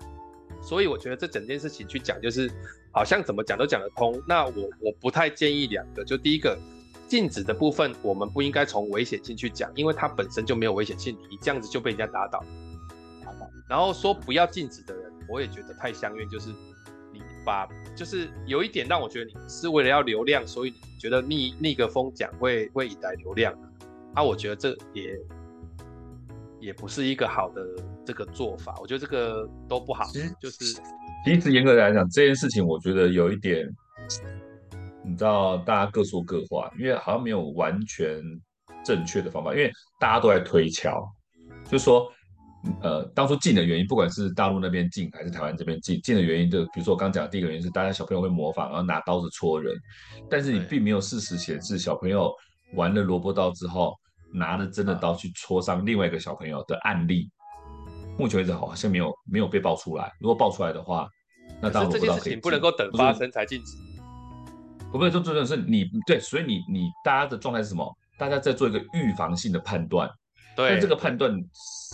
[0.61, 2.51] 所以我觉得这整件事情去讲，就是
[2.91, 4.21] 好像怎么讲都讲得通。
[4.27, 6.57] 那我我不太建议两个，就第一个
[7.07, 12.43] 禁止的部分，我们不应该从危险性去讲，因为它本身就没有危险性，你这样子就被人家打倒。
[13.69, 16.49] 然后说不要禁止的人，我也觉得太相怨，就是
[17.11, 23.51] 你把就是有一点让我觉得你是为了要流量，所以你觉得逆逆个风讲会会引来流量，
[24.13, 25.19] 啊，我觉得这也
[26.59, 27.65] 也不是一个好的
[28.05, 30.05] 这个做法，我觉得这个都不好。
[30.05, 30.79] 其实就是
[31.25, 33.67] 其实严格来讲，这件事情我觉得有一点，
[35.03, 38.21] 你知道，大家各说各话，因为好像没有完全
[38.85, 41.03] 正确的方法，因为大家都在推敲，
[41.65, 42.07] 就是说。
[42.81, 49.75] 呃，当初禁的原因，不管是大陆那边禁还是台湾这边禁，禁的原因就比如说我刚讲的第一个原因是大家小朋友会模仿，然后拿刀子戳人，
[50.29, 52.33] 但是你并没有事实显示小朋友
[52.73, 53.95] 玩了萝卜刀之后
[54.33, 57.29] 拿了真的刀去戳伤另外一个小朋友的案例，
[58.17, 60.11] 目前为止好像没有没有被爆出来。
[60.19, 61.07] 如果爆出来的话，
[61.61, 61.91] 那当然。
[61.91, 63.77] 这件事情不能够等发生才禁止。
[64.91, 67.97] 不是说重点是你对，所以你你大家的状态是什么？
[68.17, 70.09] 大家在做一个预防性的判断。
[70.57, 71.31] 对，但这个判断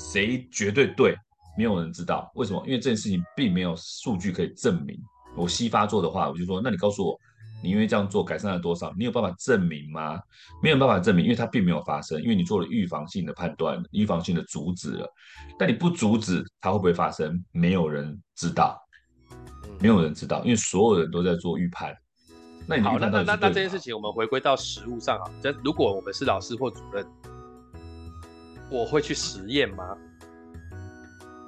[0.10, 1.14] 谁绝对对，
[1.58, 2.64] 没有人知道为什么？
[2.66, 4.98] 因为这件事情并没有数据可以证明。
[5.36, 7.20] 我西发做的话，我就说，那你告诉我，
[7.62, 8.94] 你因为这样做改善了多少？
[8.98, 10.18] 你有办法证明吗？
[10.62, 15.12] 没有办法证明，因为它并没有发生，因为你做了预防性的判断，预防性的阻止了。
[15.60, 17.44] 但你不阻止，它会不会发生？
[17.52, 18.80] 没有人知道，
[19.80, 21.94] 没有人知道，因为所有人都在做预判。
[22.66, 27.06] 那你好，那那那那这件事情，我们回归到实务上啊，这如果我们是老师或主任。
[28.74, 29.96] 我会去实验吗？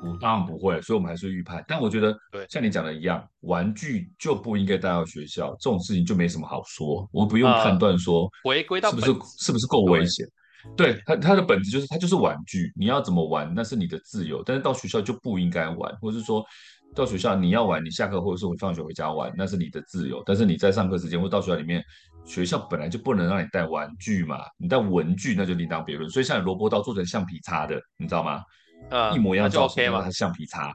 [0.04, 1.66] 我当然不会，所以我们还是预判。
[1.68, 7.10] 但我觉得，对，像你讲的一样，玩具就不应该带到学校，这种事情就没什么好说。
[7.12, 9.08] 我们不用判断说回归到是不是
[9.40, 10.24] 是不是够危险。
[10.78, 16.46] 对，它它的本质就是它就是玩具，你要怎么玩那是你的自由，但是到学校就不应该玩，或者是说
[16.94, 21.84] 到学校你要玩，你下课或者是我放学回家玩那是你的自由，但是你在上课时间或到学校里面。
[22.26, 26.10] 学校本来就不能让你带玩具嘛，你带文具那就另当别论。
[26.10, 28.42] 所以像萝卜刀做成橡皮擦的，你知道吗？
[28.90, 30.72] 呃、一模一样造型，它是橡皮擦。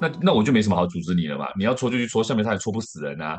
[0.00, 1.48] 那那我就没什么好阻止你了嘛。
[1.56, 3.38] 你要戳就去戳，橡皮擦也戳不死人啊。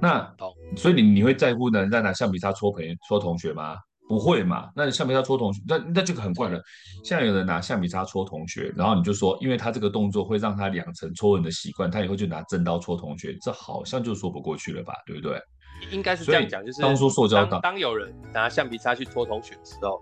[0.00, 0.32] 那
[0.76, 3.76] 所以你你会在乎人在拿橡皮擦戳朋友戳同学吗？
[4.08, 4.68] 不会嘛。
[4.74, 6.60] 那橡皮擦戳同学，那那就很怪了。
[7.04, 14.94] 现在有人拿橡皮擦戳同学，然后你就说，因为他这个动作会让他养成戳人的习惯，他以后就拿真刀戳同学，这好像就说不过去了吧？
[15.06, 15.40] 对不对？
[15.90, 20.00] 应该是这样讲，就是当初塑胶当当有人拿橡皮擦去戳同学的时候，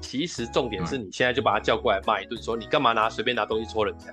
[0.00, 4.06] 其实重点是你现在就把他叫过来骂一顿，说你干嘛拿随便拿东西戳人家？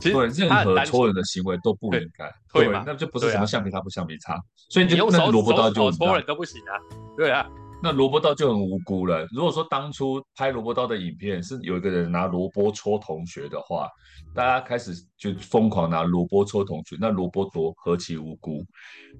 [0.00, 2.82] 其实任何戳人的行为都不应该，对吧？
[2.86, 4.34] 那就不是什么橡皮擦不橡皮擦，
[4.70, 6.72] 所以你就用萝卜刀就戳人都不行啊，
[7.16, 7.46] 对啊。
[7.82, 9.26] 那萝卜刀就很无辜了。
[9.32, 13.88] 如果说当初拍萝卜刀的影片是有一个人拿萝卜戳同学的话，
[14.34, 18.62] 大家开始就疯狂拿萝卜戳同学，那萝卜多何其无辜？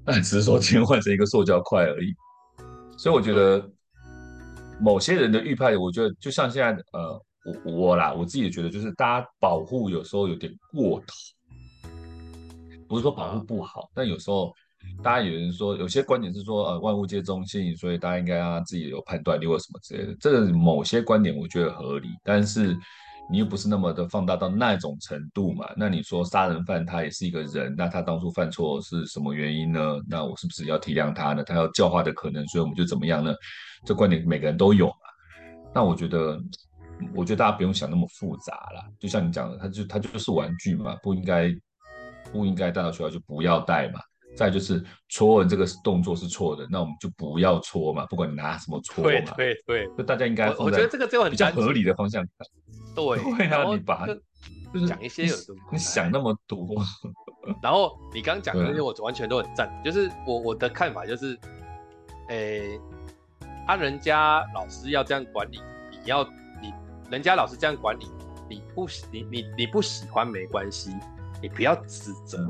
[0.04, 2.12] 那只是说今天换成一个塑胶块而已。
[2.98, 3.66] 所以我觉得
[4.78, 7.22] 某些人的预判，我觉得就像现在呃，
[7.64, 11.14] 我我啦，我自己也觉得就是大家保护有时候有点过头，
[12.86, 14.54] 不是说保护不好，但有时候。
[15.02, 20.14] 大家有人说，有些观点是说，呃，万物皆中性，所以大家应该让他自己有判断力或什么之类的。
[20.20, 22.76] 这个某些观点我觉得合理，但是
[23.30, 25.70] 你又不是那么的放大到那种程度嘛。
[25.76, 29.80] 那你说杀人犯他也是一个人，那他当初犯错是什么原因呢？
[30.08, 31.42] 那我是不是要体谅他呢？
[31.44, 33.32] 他要教化的可能，所以我们就怎么样呢？
[33.86, 34.94] 这观点每个人都有嘛。
[35.72, 36.38] 那我觉得，
[37.14, 38.84] 我觉得大家不用想那么复杂啦。
[38.98, 41.48] 就像你讲的，他就他就是玩具嘛，不应该
[42.32, 44.00] 不应该带到学校就不要带嘛。
[44.36, 49.10] 再就是戳人这个动作是错的，那我们就不要搓嘛，不管你拿什么搓嘛。
[49.10, 52.26] 对对对，就大家应该我觉得这个就很比较合理的方向。
[52.94, 53.04] 对，
[53.36, 54.06] 对啊，你把
[54.72, 56.66] 就是讲一些有什么，你想那么多。
[57.62, 59.68] 然后你刚讲的那些，我完全都很赞。
[59.84, 61.38] 就是我我的看法就是，
[62.28, 62.78] 诶，
[63.66, 65.58] 他人家老师要这样管理，
[65.90, 66.22] 你要
[66.62, 66.72] 你
[67.10, 68.06] 人家老师这样管理，
[68.48, 70.94] 你不喜你你你不喜欢没关系，
[71.42, 72.48] 你不要指责。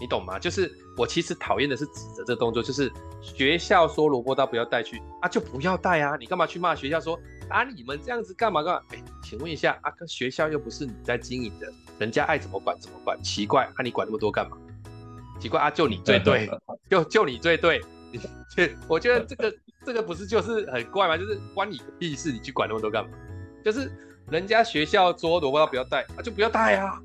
[0.00, 0.38] 你懂吗？
[0.38, 6.16] 就是我其实讨厌的是指责这个动作，就是学校说萝卜刀不要带去啊，就不要带啊！
[6.18, 7.64] 你干嘛去骂学校说啊？
[7.64, 8.82] 你们这样子干嘛干嘛？
[8.90, 13.82] 哎，请问一下啊，跟学校又不是你在经营的，人家爱怎么管怎么管，奇怪啊！
[13.82, 14.56] 你管那么多干嘛？
[15.40, 15.70] 奇怪啊！
[15.72, 16.48] 就你最对，
[16.88, 17.80] 就就你最对，
[18.12, 18.20] 你
[18.86, 21.16] 我觉得这个这个不是就是很怪吗？
[21.16, 23.10] 就是关你屁事，你去管那么多干嘛？
[23.64, 23.90] 就是
[24.30, 27.00] 人家学校说萝卜刀不要带啊，就不要带啊，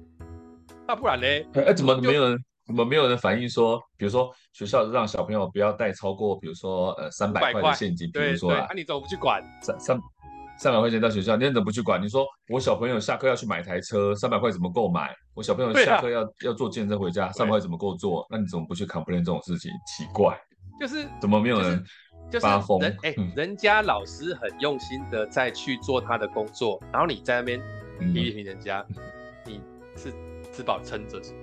[0.87, 1.47] 那不然嘞？
[1.53, 2.43] 哎，怎么没有人？
[2.65, 9.43] 怎么没有人反映说，比如说学校让小朋友不要带超过，比如说呃三百块的现金，比如说啊，你怎么不去管？
[9.61, 9.99] 三三
[10.57, 12.01] 三百块钱到学校，你怎么不去管？
[12.01, 15.13] 你说我小朋友下课要去买台车，三百块怎么够买？
[15.33, 18.25] 我小朋友下课要、啊、要坐健身回家，三百块怎么够做？
[18.29, 19.71] 那你怎么不去 complain 这种事情？
[19.85, 20.39] 奇怪，
[20.79, 21.83] 就是怎么没有人
[22.39, 22.79] 发疯？
[22.79, 27.61] 就是、人哎、欸，人家老师很用心的在去做他的工作，然后你在那边
[28.13, 28.95] 批评人家，嗯、
[29.45, 29.61] 你
[29.97, 30.13] 是
[30.53, 31.33] 吃饱撑着是？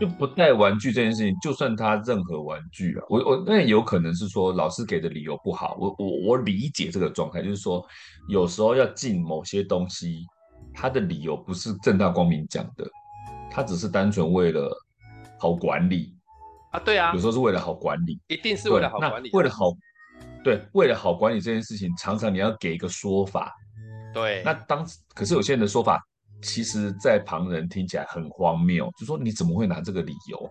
[0.00, 7.84] 就不带玩具这件事情，就算他任何玩具啊，我我那有可能是说老师给的理由不好，我我我理解这个状态，就是说
[8.28, 10.24] 有时候要进某些东西，
[10.72, 12.88] 他的理由不是正大光明讲的，
[13.50, 14.70] 他只是单纯为了
[15.40, 16.14] 好管理
[16.70, 19.72] 啊，对啊，有时候是为了好管理，一定是为了好管理，为了好，
[20.44, 23.52] 对，为了好管理这件事情，常常你要给一个说法，
[24.14, 26.00] 对，那当可是有些人的说法。
[26.42, 30.50] 其实，在旁人听起来很荒谬，就说你怎么会拿这个理由？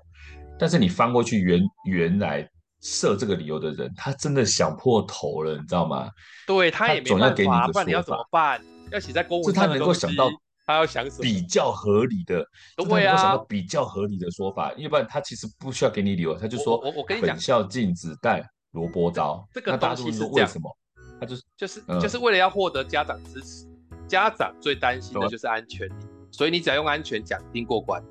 [0.60, 2.47] 但是你翻过去原，原原来
[2.82, 6.10] 设这个理由的人，他真的想破头了，你知道吗？
[6.45, 8.62] 对，他也没办法，不然你要怎么办？
[8.91, 10.30] 要写在公文上是他能够想到，
[10.65, 12.45] 他要想什么比较合理的，
[12.76, 20.76] 对啊，想到比较合理的说法，要不然他其实不需要给你理由，他就说，我我跟你讲，本校禁止带萝卜刀，这个东西是为什么？
[21.19, 23.67] 他就是就是、嗯、就是为了要获得家长支持。
[24.08, 25.89] 家长最担心的就是安全，
[26.32, 28.02] 所以你只要用安全讲，一定过关。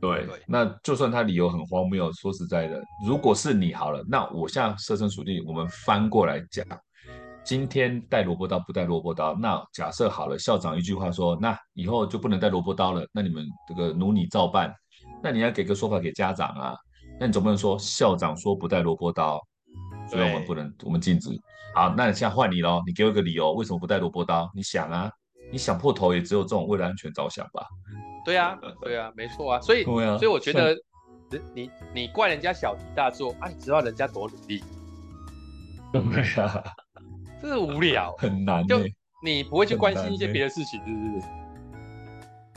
[0.00, 6.64] 对，对，那就算他理由很荒谬，说实在的，如果是你好了，那我现在设身处地，我们翻过来讲，
[7.42, 14.72] 今天带萝卜刀不带萝卜刀，那假设好了，校长一句话说，那以后就不能带萝卜刀了，那你们这个奴你照办，
[15.22, 16.76] 那你要给个说法给家长啊，
[17.18, 19.40] 那你总不能说校长说不带萝卜刀，
[20.08, 21.30] 所以我们不能，我们禁止。
[21.74, 24.50] 好，那现在换你喽，你给我一个理由，为什么不带萝卜刀？
[24.54, 25.10] 你想啊，
[25.52, 27.66] 你想破头也只有这种为了安全着想吧？
[28.24, 30.74] 对啊，对啊，没错啊，所以，啊、所以我觉得，
[31.54, 34.62] 你你怪人家小题大做啊，你知道人家多努力？
[35.92, 36.00] 对
[36.42, 36.62] 啊，
[37.40, 38.80] 这是无聊，很难，就
[39.22, 40.92] 你不会去关心一些别的事情，是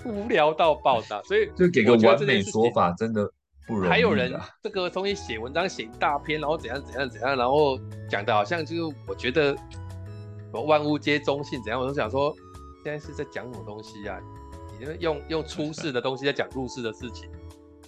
[0.03, 0.17] 不是？
[0.17, 3.31] 无聊到爆炸，所以就给个完美说法，真的。
[3.88, 9.56] 还有人这个东西写文章写一大篇，然后怎样怎样怎样，然后讲的好像就是我觉得
[10.52, 12.36] 万物皆中性怎样，我都想说
[12.84, 14.19] 现在是在讲什么东西啊？
[14.80, 17.30] 你用用出世的东西在讲入世的事情，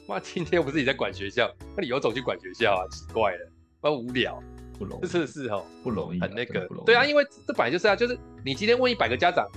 [0.07, 0.19] 妈！
[0.19, 2.85] 今天又不是你在管学校，那你有种去管学校啊？
[2.91, 4.39] 奇怪了，那无聊，
[4.77, 9.49] 不容易，是是哦，不容易，很那个，对啊，因为这本来就是啊，就是你今天问一百个家长，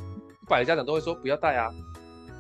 [0.43, 1.71] 一百个家长都会说不要带啊，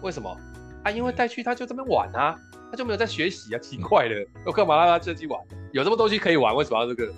[0.03, 0.35] 为什么？
[0.83, 2.35] 啊，因为带去他就这边玩啊。
[2.70, 5.40] 他就没有在学习啊，奇怪了， 我干嘛让他这去玩？
[5.72, 7.12] 有这么东西可以玩，为什么要这个？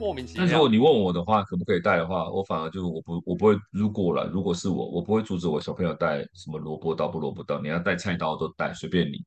[0.00, 0.44] 莫名其妙。
[0.44, 3.56] 但如果你问我的话，可不可以带的话，我反而就是我不我不会。
[3.70, 9.24] 如果了，如果是我，我不会阻止我小朋友带什么萝卜刀不萝卜刀，你要带菜刀都带，随便你。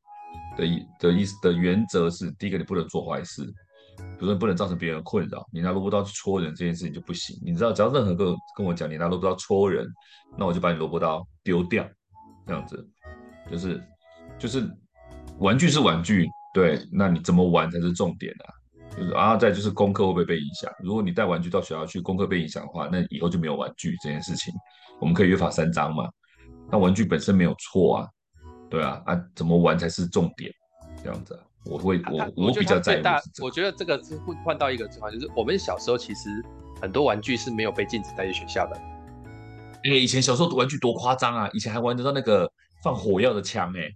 [0.57, 3.43] 的意的意思的原则是，第一个你不能做坏事，
[3.97, 5.47] 比如说你不能造成别人困扰。
[5.51, 7.39] 你拿萝卜刀去戳人这件事情就不行。
[7.41, 9.87] 你知道，只要任何个跟我讲你拿萝卜刀戳人，
[10.37, 11.87] 那我就把你萝卜刀丢掉，
[12.45, 12.85] 这样子，
[13.49, 13.81] 就是
[14.37, 14.69] 就是。
[15.39, 18.49] 玩具是玩具，对，那你怎么玩才是重点啊？
[18.97, 20.71] 就是啊，再就是功课会不会被影响？
[20.83, 24.51] 如果你带玩具到学校去，功课被影响的话，那以后就没有玩具这件事情。
[24.99, 26.09] 我们可以约法三章嘛。
[26.71, 28.07] 那玩具本身没有错啊，
[28.69, 30.51] 对啊，啊，怎么玩才是重点？
[31.03, 33.21] 这样子，啊，我会我我比较在意，这个。
[33.43, 36.43] 我觉得这个是会换到一个情况，就是我们小时候其实
[36.81, 38.75] 很多玩具是没有被禁止带去学校的。
[39.83, 41.47] 哎，以前小时候玩具多夸张啊！
[41.53, 42.51] 以前还玩得到那个
[42.83, 43.87] 放火药的枪，哎。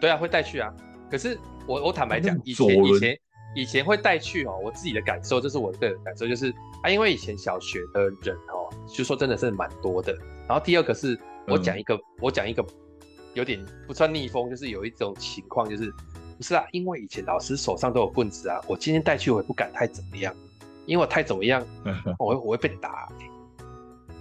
[0.00, 0.72] 对啊，会带去啊。
[1.10, 3.18] 可是我我坦白讲，以前以前
[3.54, 4.58] 以前会带去哦。
[4.62, 10.12] 我自己的感受，这是我的个人感受，就是啊，因为以前小学的人哦，就说真的是蛮多的。
[10.48, 12.64] 然后第二个是我讲一个，嗯、我讲一个
[13.34, 15.92] 有点不算逆风，就是有一种情况，就是
[16.36, 20.34] 不是啊，因为以前老师手上都有棍子啊，我今天带去我也不敢太怎么样，
[20.86, 21.64] 因为我太怎么样，
[22.18, 23.08] 我会我会被打，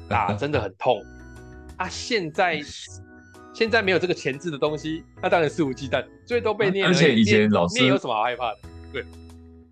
[0.07, 1.03] 打真的很痛
[1.77, 1.89] 啊。
[1.89, 2.61] 现在。
[3.55, 6.85] 现在没有这个前置的东西，那当然肆无忌惮，所以都被念。
[6.85, 8.57] 而且以前老师念有什么好害怕的？
[8.91, 9.05] 对，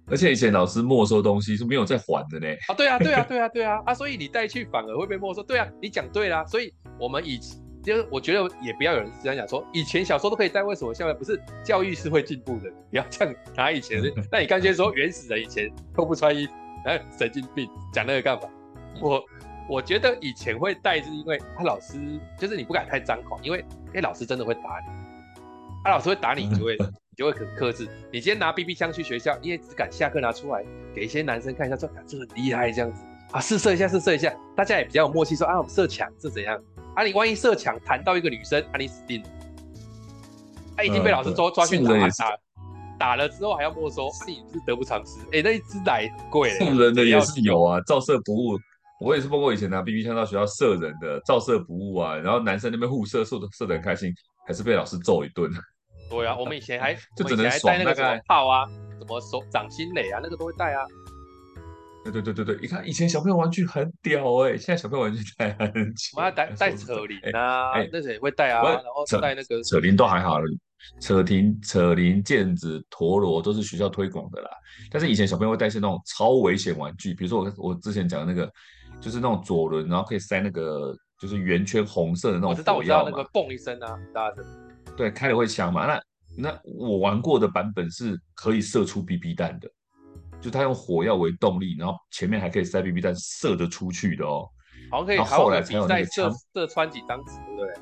[0.07, 2.47] 而且以前老师没收东西是没有在还的呢。
[2.69, 5.43] 啊，对啊，对啊，对啊，对啊，啊，所以你带去反而会被没收。
[5.43, 6.45] 对啊，你讲对啦。
[6.45, 11.37] 所以我们以前就是我觉得也不要有人这样讲说，以前小时候都可以带，为什么现在不是？
[11.65, 14.09] 教育是会进步的，不 要这样拿以前的。
[14.31, 16.53] 那你刚才说原始人以前都不穿衣服，
[16.85, 18.43] 哎，神经病，讲那个干嘛？
[19.01, 19.21] 我。
[19.69, 21.97] 我觉得以前会带，是因为他老师
[22.37, 25.41] 就是你不敢太张狂，因为因为老师真的会打你，
[25.83, 27.87] 他老师会打你，你就会你就会很克制。
[28.11, 36.61] 你今天拿 BB 枪去学校，你也只敢下课拿出来给一些男生看一下，说这很厉害这样子啊，试射一下，试射一下，大家也比较有默契说，说啊，我们射墙是怎样
[36.93, 37.03] 啊？
[37.03, 39.29] 你万一射墙弹到一个女生，啊，你死定了，
[40.75, 42.37] 他已经被老师抓抓去打打。
[42.99, 45.19] 打了之后还要没收，你是得不偿失。
[45.25, 48.57] 哎、欸，那一支奶很贵，送人的也是有啊，照射不误。
[49.03, 54.13] 我也是碰过以前拿 BB 枪到学校射人的，照射不误啊，然后男生那边互射，射的射的很开心，
[54.47, 55.51] 还是被老师揍一顿。
[56.09, 58.65] 对啊，我们以前还 就只能带那个什么炮啊，
[58.97, 60.85] 什么手掌心雷啊，那个都会带啊。
[62.03, 65.67] 对对对对对，你看以前小朋友玩具很屌哎、欸，现在小朋友玩具带很
[66.15, 68.61] 我们要带带扯铃啊，那谁会带啊？
[68.61, 70.45] 然后带那个扯铃都还好了，
[70.99, 74.49] 扯铃、扯铃、毽子、陀螺都是学校推广的啦。
[74.91, 78.51] 但是以前小朋友会带一些那种超危险玩具，比如说我我之前讲的那个，
[79.01, 82.51] 就是那种左轮，然后可以塞那个就是圆圈红色的那种。
[82.51, 84.35] 我知道，我知道那个嘣一声啊，很大家
[84.95, 85.85] 对，开了会响嘛。
[85.85, 86.01] 那
[86.35, 89.69] 那我玩过的版本是可以射出 BB 弹的。
[90.41, 94.45] 就它用火药为动力，然后前面还可以塞 BB 弹，射得出去的哦。
[94.91, 95.15] 好像可以。
[95.15, 97.73] 然后后来才有那个射射穿几张纸，对不对？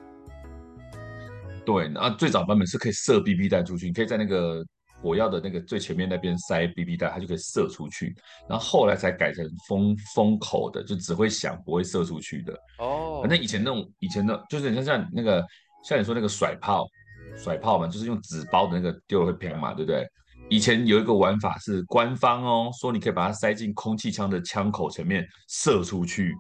[1.66, 4.64] 对，然后最早版本是可以射 BB 弹出去，你可以在那个
[5.02, 8.16] 火药的那个最前面那边塞 BB 弹，它就可以射出去。
[8.48, 12.54] 然后后来才改成封封口的，就只会响不会射出去的。
[12.80, 13.26] 哦。
[13.28, 15.44] 那以前那种以前的，就是你像像那个
[15.84, 16.88] 像你说那个甩炮，
[17.36, 20.08] 甩炮嘛，就是用纸包的那个丢了会偏嘛，对不对？
[20.50, 26.36] 以前有一个玩法是官方哦，说你可以把它塞进空气枪的枪口前面射出去。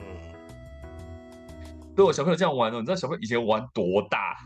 [0.00, 0.04] 嗯，
[1.94, 4.36] 对我小朋友这样玩哦，你知道小朋友以前玩多大？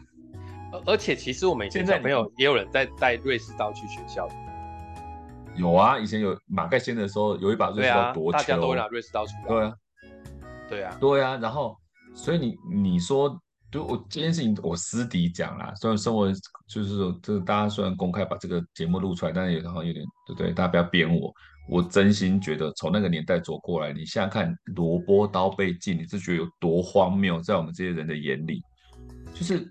[0.75, 4.29] 而而且其实我们以前小朋友也有人在带瑞士刀去学校。
[5.57, 9.49] 有啊，以前有马盖先的时候有一把瑞士刀夺球，大家都会拿瑞士刀出来。
[9.49, 9.77] 对啊，
[10.69, 11.37] 对啊，对啊。
[11.37, 11.77] 然后，
[12.15, 13.41] 所以你你说。
[13.73, 15.75] 就我这件事情，我私底讲啦。
[15.75, 16.31] 虽然生活
[16.69, 20.53] 就是说，这个大家虽然公开把这个节目录出来，但是也好像有点对不对？
[20.53, 21.35] 大家不要编我。
[21.69, 27.41] 我真心觉得，从那个年代走过来，你现在看萝卜刀被禁，你是觉得有多荒谬？
[27.41, 28.63] 在我们这些人的眼里，
[29.35, 29.69] 就是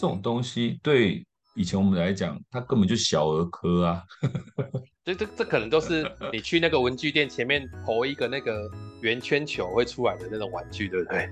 [0.00, 4.04] 这种东西，对以前我们来讲，它根本就小儿科啊。
[5.04, 8.70] 这这这可能都是你去那个文具店前面投一个那个
[9.02, 11.28] 圆圈球会出来的那种玩具，对不对？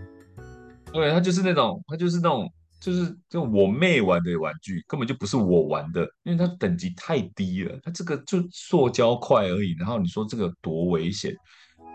[0.93, 7.79] 对，它就是那种，它就是那种，就是就我妹玩的玩具，根本就不是我玩的，因为它等级太低了。
[7.85, 11.33] 它这个就塑胶块而已，然后你说这个多危险？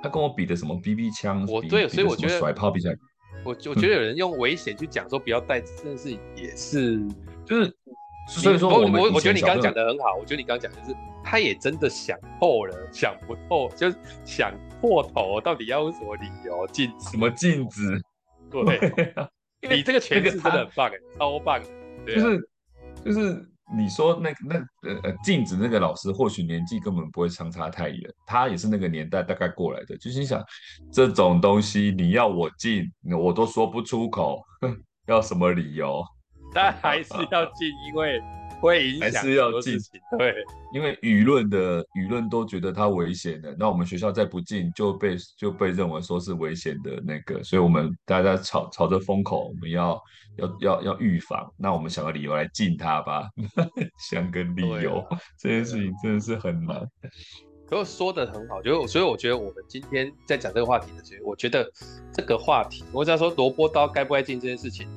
[0.01, 1.45] 他跟我比的什么 BB 枪？
[1.47, 2.95] 我对，所以我觉得甩炮比赛，
[3.43, 7.01] 我我觉得有人用危险去讲说不要带，真的是也是，
[7.45, 7.75] 就是
[8.27, 17.09] 所以说我我我觉得你刚刚讲的很好，我觉得你刚刚讲的是，他也真的想透了，想不透，就是想破头，到底要用什么理由禁止？
[17.09, 18.01] 什么禁止？
[18.49, 19.17] 对，
[19.75, 21.61] 你这个诠释真的很棒，超棒。
[22.05, 22.49] 就是
[23.05, 24.55] 就是你说那那
[24.89, 29.97] 呃呃镜子那个老师，或许年纪根本不会相差太远，他也是那个年代大概过来的。
[29.97, 30.43] 就心想
[30.91, 32.83] 这种东西你要我进，
[33.17, 34.43] 我都说不出口，
[35.07, 36.03] 要什么理由？
[36.53, 38.21] 但还是要进，因为。
[38.61, 39.77] 会影响还是要禁，
[40.17, 40.35] 对，
[40.73, 49.99] 因为舆论的舆论都觉得它危险的，那我们学校再不进就被就被认为说是危险的那个，所以我们大家朝朝着风口，我们要
[50.37, 53.27] 要要要预防，那我们想个理由来禁它吧，
[54.11, 55.03] 想个理由，
[55.39, 56.87] 这件事情真的是很难。
[57.67, 61.65] 可是说的很好，就所以我觉得我们今天在讲这个话题的时候，我觉得
[62.13, 64.87] 这个话题，我只要说萝卜刀该不该进这件事情。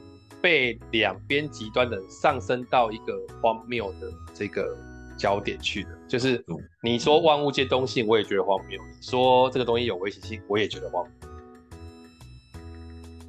[0.45, 4.77] 被两边极端的上升到一个荒谬的这个
[5.17, 6.45] 焦点去的，就是
[6.83, 11.31] 你说万物皆东性，我也觉得荒谬；你说这个东西有危险性，我也觉得荒谬。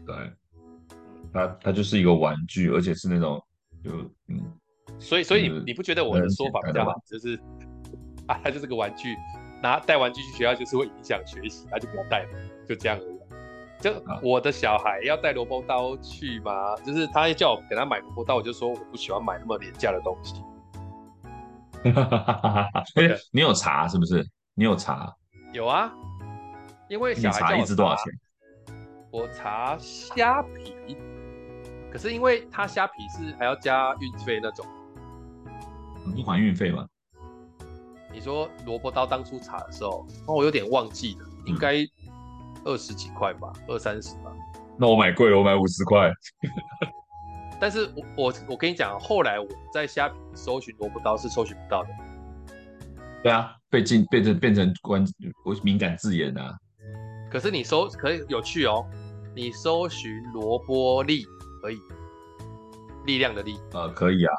[0.05, 0.15] 对，
[1.31, 3.41] 它它就是一个玩具，而且是那种
[3.81, 3.91] 就
[4.27, 4.51] 嗯，
[4.99, 7.01] 所以所以你你不觉得我的说法比较好？
[7.09, 7.39] 就是
[8.27, 9.15] 啊，它就是个玩具，
[9.63, 12.29] 拿带玩具去学校就是会影响学习，那就不要带了，
[12.67, 13.14] 就这样而已。
[13.85, 16.75] 就我的小孩要带萝卜刀去吗？
[16.77, 20.43] 就是他叫我给他买萝卜刀，我就说我不喜欢买那么廉价的东西。
[23.31, 24.27] 你有查是不是？
[24.55, 25.13] 你有查？
[25.53, 25.93] 有啊，
[26.89, 28.05] 因为小孩查，你查一支多少钱？
[29.11, 30.97] 我查虾皮，
[31.91, 34.65] 可是因为他虾皮是还要加运费那种，
[36.15, 36.87] 不还运费吗？
[38.11, 41.89] 你说萝卜刀当初查的时候，哦，我有点忘记了，应该、嗯。
[42.65, 44.31] 二十几块吧，二三十吧。
[44.77, 46.11] 那我买贵了，我买五十块。
[47.61, 51.89] 但是我我我跟你讲，后来我在虾皮搜寻萝卜刀是搜寻不到的。
[53.23, 55.05] 对啊，被禁变成变成关
[55.63, 56.53] 敏感字眼啊。
[57.31, 58.85] 可是你搜可以有趣哦，
[59.33, 61.23] 你搜寻萝卜力
[61.61, 61.79] 可以，
[63.05, 63.57] 力量的力。
[63.71, 64.33] 呃，可以啊，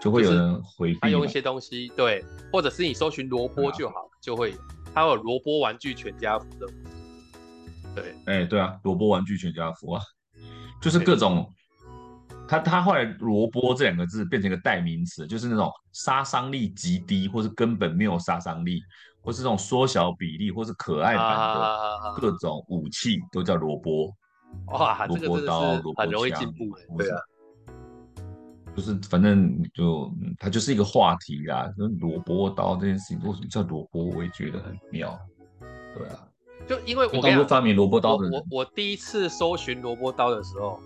[0.00, 0.98] 就会有人回避。
[1.00, 4.54] 他用一些东西，对，或者是你搜寻萝卜就好，啊、就会
[4.92, 6.66] 他有萝卜玩具全家福的。
[8.00, 10.02] 对，哎、欸，对啊，萝卜玩具全家福啊，
[10.80, 11.48] 就是各种
[12.48, 18.80] 他他后来萝卜这两个字变成一个代名词，就是那种杀伤力极低，或是根本没有杀伤力，
[19.20, 24.10] 或是这种缩小比例，或是可爱版的各种武器都叫萝卜。
[24.68, 27.20] 哇，萝卜刀、萝卜枪，很容易进步的，对啊。
[28.76, 35.18] 就是反正就它就是一个话题啦，就萝卜刀这件事情为什么叫萝卜，我也觉得很妙。
[35.96, 36.27] 对啊，
[36.68, 40.78] 就因为我当初发明萝卜刀的我我第一次搜寻萝卜刀的时候。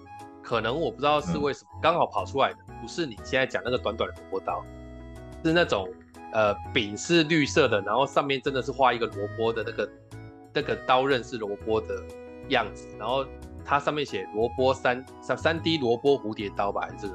[0.44, 4.60] 可能我不知道是为什么，刚、嗯、好跑出来的不是你现在讲那个短短的萝卜刀，
[5.44, 5.88] 是那种
[6.32, 9.88] 呃柄是绿色的，然后上面真的是画一个萝卜的那个
[10.52, 11.94] 那个刀刃是萝卜的
[12.48, 13.24] 样子，然后
[13.64, 17.14] 它上面写萝卜三三三 D 萝卜蝴蝶刀吧，还是这个？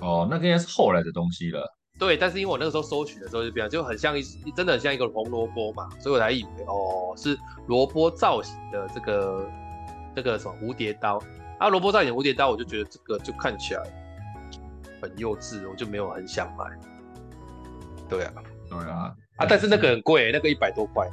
[0.00, 1.68] 哦，那个应该是后来的东西了。
[1.98, 4.22] 对，但是因为我那个时候搜取的时候就比较就很像一
[4.56, 9.48] 真的很像一个红萝卜嘛，所以我才以为哦是萝卜造型的这个。
[10.16, 11.20] 这个什么蝴蝶刀
[11.58, 13.82] 啊，萝卜造型蝴蝶刀，我就觉得这个就看起来
[15.02, 16.64] 很幼稚，我就没有很想买。
[18.08, 18.32] 对啊，
[18.70, 21.10] 对啊，啊，但是那个很贵，那个一百多块。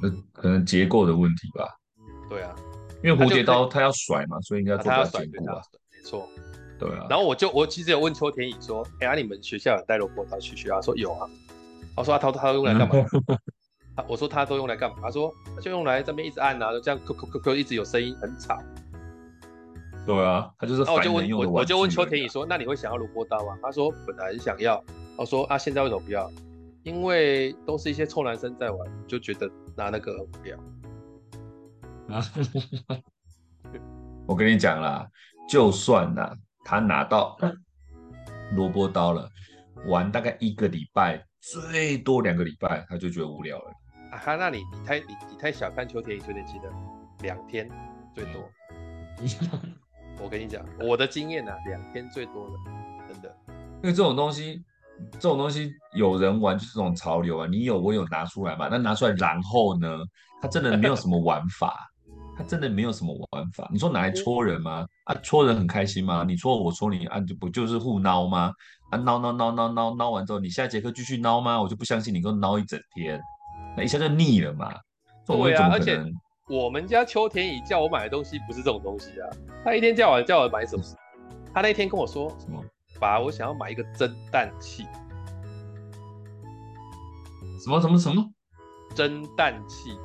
[0.00, 1.68] 那可能结构的问题吧。
[2.30, 2.56] 对啊，
[3.04, 5.60] 因为蝴蝶刀它要甩嘛，所以应该做到坚固啊。
[5.92, 6.26] 没错。
[6.78, 7.06] 对啊。
[7.08, 10.80] 然后我就我其实有问邱田乙说，哎呀，你们学校有带萝卜刀去学校？
[10.82, 11.28] 说有啊。
[11.96, 12.94] 我说他他用来干嘛？
[13.96, 14.96] 他我说他都用来干嘛？
[15.02, 18.58] 他说就用来这边一直按啊，就这样，扣扣扣扣，一直有声音，很吵。
[20.06, 20.84] 对啊，他就是。
[20.84, 23.58] 那我就问，我我就问邱田乙说，那你会想要萝卜刀吗？
[23.62, 24.82] 他说本来很想要。
[25.16, 26.30] 我说啊，现在为什么不要？
[26.82, 30.56] 因为都是一些臭男生在玩，就觉得拿那个很无聊。
[32.14, 32.22] 啊，
[34.26, 35.08] 我跟你讲啦，
[35.48, 36.32] 就算呐，
[36.66, 37.38] 他拿到
[38.56, 39.30] 萝卜刀了，
[39.86, 43.70] 玩大概一个礼拜，最多两个礼拜，他就觉得无聊了。
[44.10, 46.64] 啊哈，那你你太你你太小看秋田秋田七的
[47.20, 47.70] 两天
[48.12, 48.42] 最多。
[50.18, 52.54] 我跟你讲，我的经验呢、啊，两天最多了，
[53.08, 53.32] 真的。
[53.82, 54.60] 因为这种东西，
[55.12, 57.46] 这种东西有人玩就是这种潮流啊。
[57.48, 58.66] 你有我有拿出来嘛？
[58.68, 59.88] 那拿出来然后呢？
[60.42, 61.88] 他真的没有什么玩法，
[62.36, 63.68] 它真的没有什么玩法。
[63.72, 64.86] 你说拿来戳人吗？
[65.04, 66.24] 啊，戳人很开心吗？
[66.26, 68.52] 你戳我戳你，啊，就不就是互挠吗？
[68.90, 71.60] 啊，挠挠挠挠挠挠完之后，你下一节课继续挠吗？
[71.60, 73.20] 我就不相信你给我挠一整天。
[73.76, 74.72] 那一下就腻了嘛？
[75.26, 75.98] 对啊，而且
[76.48, 79.28] 我们家秋田乙叫我买的东西不是这种东西啊。
[79.64, 80.82] 他一天叫我叫我买什么？
[81.52, 82.62] 他那天跟我说什么？
[83.00, 84.86] 爸，我想要买一个蒸蛋器。
[87.64, 88.24] 什么什么什么？
[88.94, 89.98] 蒸蛋器？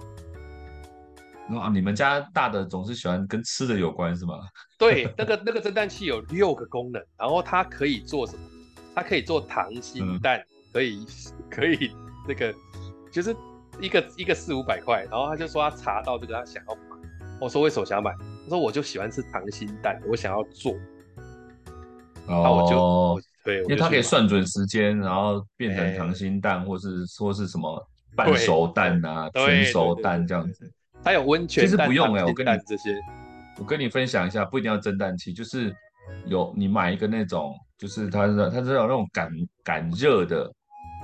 [1.60, 4.40] 啊，你们家大的总是喜欢跟吃的有关是吗？
[4.78, 8.40] 对，那个那个蒸蛋器有六个功能，然后它可以做什么？
[8.96, 11.06] 它可以做溏心蛋，嗯、可以
[11.50, 11.92] 可以
[12.28, 12.54] 那个
[13.12, 13.36] 就是。
[13.80, 16.82] 一个一个四五百块，然后他就说他查到这个，他想要买。
[17.40, 18.12] 我说为什么想要买？
[18.44, 20.74] 他说我就喜欢吃溏心蛋，我想要做。
[22.28, 30.72] 哦，那我就对，因为它可以算准时间，然后变成溏心蛋，或是说是什么半熟蛋啊、全熟蛋这样子。
[31.04, 33.00] 它有温泉蛋，其实不用哎、欸，我跟你这些，
[33.58, 35.76] 我跟你分享一下，不一定要蒸蛋器，就是
[36.26, 39.30] 有你买一个那种，就是它是它是有那种感
[39.64, 40.52] 感热的。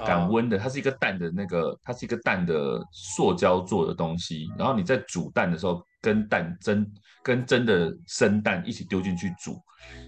[0.06, 4.48] 感温的，它是一个蛋的那个，它是一个蛋的塑胶做的东西。
[4.56, 6.88] 然后你在煮蛋的时候，跟蛋蒸，
[7.24, 9.60] 跟蒸的生蛋一起丢进去煮。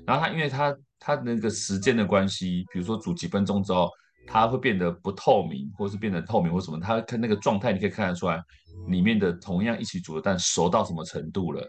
[0.06, 3.90] 然后它因为它它那个时间的关系，比如说煮几分钟之后，
[4.28, 6.80] 它会变得不透明，或是变得透明或什么。
[6.80, 8.41] 它看那个状态，你可以看得出来
[8.88, 11.67] 里面的同样一起煮的蛋熟到什么程度了。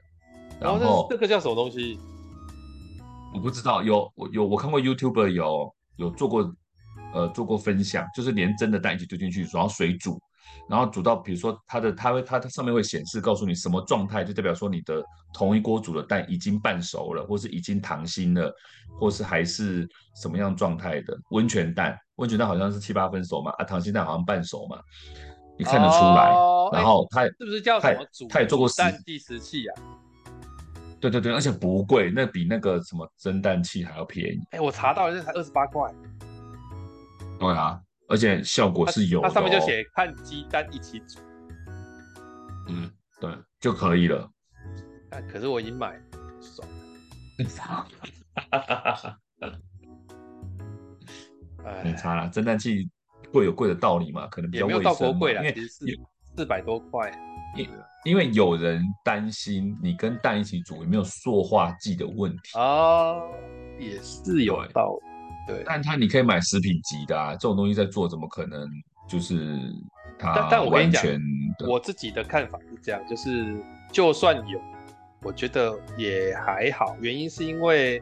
[0.61, 1.99] 然后，然后这个叫什么东西？
[3.35, 6.53] 我不知道，有我有我看过 YouTuber 有有做过。
[7.13, 10.21] 呃，做过分享，就是连蒸的蛋一起丢进去，然后水煮，
[10.69, 18.55] 然后煮到，比如说它的，它会，它它上面会显示告诉你什么状态，就代表说你的同一锅煮的蛋已经半熟了，或是已经溏心了，
[19.01, 19.89] 或是还是
[20.23, 24.79] 什么样状态的温泉蛋，温泉蛋好像是七八分熟嘛，啊，溏心蛋好像半熟嘛，
[25.59, 26.31] 你看得出来。
[26.31, 28.29] 哦、然后它、欸、是不是叫什么煮？
[28.29, 29.75] 它也做过蛋计时器啊？
[31.01, 34.39] 对对对，而且不贵，那比那个什么蒸蛋器还要便宜。
[34.51, 35.91] 哎、欸，我查到了，这才二十八块。
[37.39, 39.31] 对啊，而且效果是有的、哦。
[39.31, 41.21] 它上面就写看鸡蛋一起煮。
[42.69, 44.29] 嗯，对，就可以了。
[45.09, 46.03] 但可是我已经买了，
[46.43, 46.69] 爽。
[51.85, 52.89] 没差啦，蒸蛋器
[53.33, 55.87] 贵有贵的道理嘛，可能比较卫生嘛，也没有到多贵啦，因为四
[56.37, 57.11] 四百多块。
[57.57, 57.69] 因
[58.05, 63.17] 因为有人担心你跟蛋一起煮有没有塑化剂的问题啊，
[63.79, 65.53] 也是有道理。
[65.53, 68.69] 对，但它你可以买食品级的啊，这种东西在做怎么可能
[69.09, 69.59] 就是
[70.17, 70.43] 它完全？
[70.43, 71.05] 但但我跟你讲，
[71.69, 74.61] 我自己的看法是这样，就是就算有，
[75.23, 78.01] 我觉得也还好，原因是因为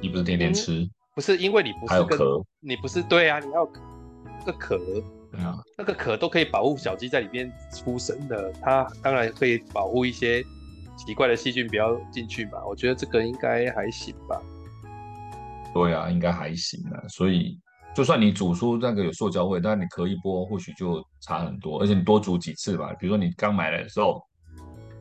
[0.00, 2.18] 你不是天天吃，嗯、不是因为你不是跟
[2.60, 4.78] 你不是对啊，你要个壳，
[5.30, 10.42] 对啊，那个壳都可以保护小鸡在里面出生的，它当然可以保护一些
[10.96, 12.64] 奇怪的细菌不要进去嘛。
[12.66, 14.40] 我觉得这个应该还行吧。
[15.74, 17.02] 对啊，应该还行啊。
[17.08, 17.58] 所以
[17.94, 21.80] 就算你煮出那个有塑胶味，但你壳一剥，或许就差很多。
[21.80, 24.22] 而且你多煮几次吧，比如说你刚买来的时候，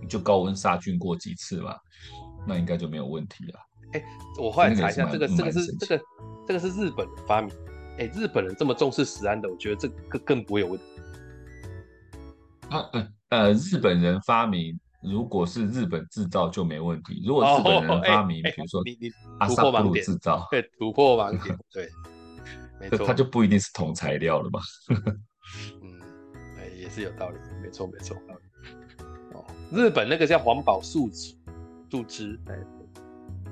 [0.01, 1.75] 你就高温杀菌过几次嘛，
[2.47, 3.59] 那应该就没有问题了。
[3.93, 4.03] 哎，
[4.37, 6.03] 我后来查一下，这个这个是这个
[6.47, 7.53] 这个是日本人发明。
[7.97, 10.85] 哎，日本人这么重视食安的，我觉得这个更不会有问题。
[12.69, 17.21] 啊，呃呃，日本人发明，如果是日本制造就没问题。
[17.25, 21.89] 如果日本人发明，比如说你你阿萨布鲁制造，对，突破盲点，对，
[22.79, 24.61] 没错，它就不一定是同材料了嘛。
[25.81, 25.99] 嗯，
[26.57, 28.15] 哎，也是有道理，没错没错。
[29.33, 31.35] 哦，日本那个叫环保树脂，
[31.91, 32.55] 树脂，哎，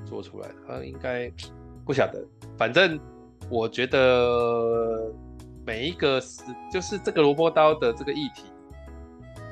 [0.08, 1.30] 做出来的，他应该
[1.84, 2.24] 不晓得，
[2.56, 2.98] 反正。
[3.50, 5.10] 我觉得
[5.64, 8.42] 每一个是就是这个萝卜刀的这个议题，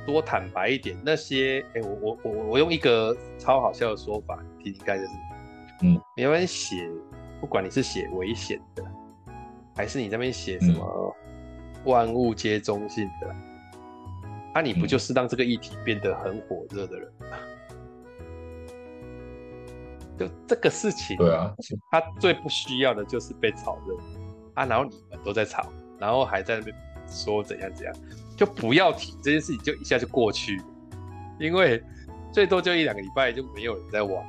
[0.05, 0.95] 多坦白一点。
[1.03, 5.11] 那些哎、欸，我我我我用一个超好笑的说法，听听看就是，
[5.81, 6.87] 嗯，你那边写，
[7.41, 8.85] 不管你是写危险的，
[9.75, 11.17] 还是你那边写什么
[11.87, 17.39] 万物皆中性的，那、嗯啊、你不就是让这个议题变得很火热的人吗？
[20.19, 21.55] 就这个事情，对啊，
[21.91, 23.95] 他最不需要的就是被炒热
[24.55, 25.67] 啊，然后你们都在炒，
[25.99, 26.77] 然后还在那边
[27.09, 27.95] 说怎样怎样，
[28.37, 30.61] 就不要提这件事情，就一下就过去，
[31.39, 31.83] 因为
[32.33, 34.25] 最多就一两个礼拜就没有人在玩，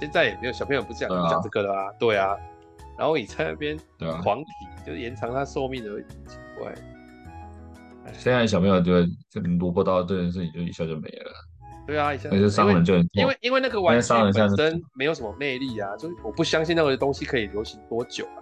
[0.00, 2.36] 现在也没有小朋友不讲讲这个了啊，对啊，
[2.98, 3.78] 然后你在那边
[4.22, 4.50] 狂提，
[4.86, 6.74] 就是延长他寿命而已，奇怪。
[8.14, 8.92] 现在小朋友就
[9.30, 11.32] 这萝卜刀这件事情就一下就没了。
[11.92, 18.40] 对啊，那就商人就很因为因为那个玩具本身没有什么魅力啊，就是我不相信那个东西可以流行多久啊。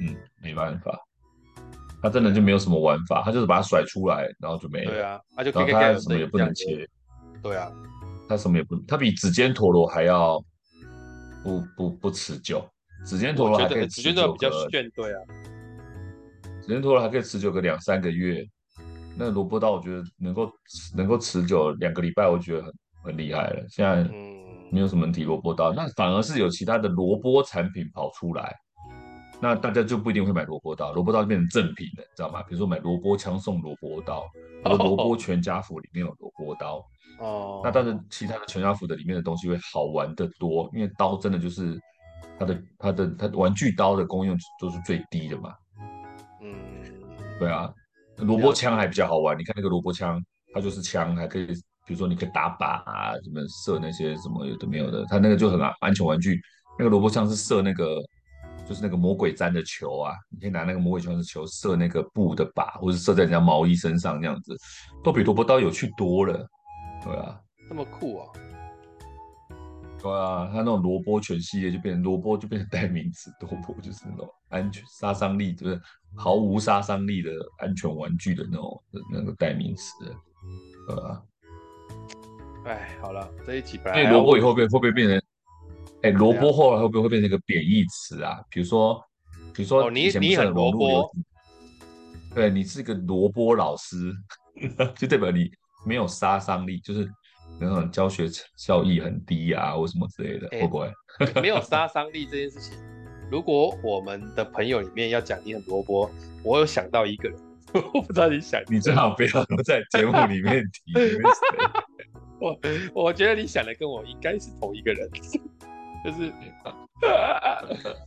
[0.00, 0.96] 嗯，没办法，
[2.00, 4.92] 他真的就没有什么玩法，他就是把它甩出来，然后就没了。
[4.92, 6.88] 对啊，他就可以他什么也不能切。
[7.42, 7.72] 对啊，
[8.28, 10.40] 他什么也不，他比指尖陀螺还要
[11.42, 12.64] 不不不持久。
[13.04, 15.20] 指尖陀螺还可以持久个，比较炫，对啊，
[16.62, 18.46] 指尖陀螺还可以持久个两三个月。
[19.18, 20.52] 那萝卜刀，我觉得能够
[20.94, 22.72] 能够持久两个礼拜，我觉得很
[23.04, 23.64] 很厉害了。
[23.68, 24.04] 现在
[24.70, 28.54] 没有什么问题，萝卜刀，那反而是有其他的萝卜产品跑出来，
[29.40, 32.42] 那大家就不一定会买萝卜刀，萝卜刀就变成正品了，知道吗？
[32.42, 34.26] 比如说买萝卜枪送萝卜刀，
[34.64, 36.84] 或者萝卜全家福里面有萝卜刀。
[37.20, 37.62] 哦。
[37.64, 41.80] 那但是其他的全家福的里面的东西会好玩的多，因为刀真的就是
[42.38, 45.54] 它的它的它的玩具刀的功用都是最低的嘛。
[46.42, 46.52] 嗯。
[47.38, 47.72] 对啊。
[48.18, 50.22] 萝卜枪还比较好玩，你看那个萝卜枪，
[50.54, 51.46] 它就是枪，还可以，
[51.86, 56.40] 比如说你可以打靶啊，什么射那些什么有的没有的，它那个就很安全玩具。
[56.78, 58.00] 那个萝卜枪是射那个，
[58.68, 64.56] 就是那个魔鬼粘的球啊，你可以拿那个魔鬼粘的球射那个布的靶，或者射在人家毛衣身上这样子，
[65.04, 66.46] 都比萝卜刀有趣多了，
[67.04, 68.26] 对啊，这么酷啊！
[70.02, 75.80] 对啊，它那种萝卜全系列就变成萝卜就变成代名词，萝卜就是那种安全杀伤力就是
[76.16, 79.92] 毫无杀伤力的安全玩具的那种那个代名词，
[80.88, 81.22] 对吧？
[82.64, 85.22] 哎，好了，这一集，哎，萝卜以后会会不会变成？
[86.02, 88.42] 哎，萝卜后来会不会会变成一个贬义词啊？
[88.50, 89.00] 比如说，
[89.54, 91.10] 比如说，你你很萝卜，
[92.34, 94.12] 对你是个萝卜老师，
[94.96, 95.50] 就代表你
[95.84, 97.08] 没有杀伤力，就是。
[97.58, 100.92] 那种教学效益很低啊，或什么之类的，欸、会不会？
[101.40, 102.76] 没有杀伤力这件事情，
[103.30, 106.10] 如果我们的朋友里面要讲你很萝卜，
[106.42, 107.38] 我有想到一个人，
[107.92, 110.92] 我不知道你想，你最好不要在节目里面提。
[112.38, 112.56] 我
[112.94, 115.10] 我觉得你想的跟我应该是同一个人，
[116.04, 116.32] 就是，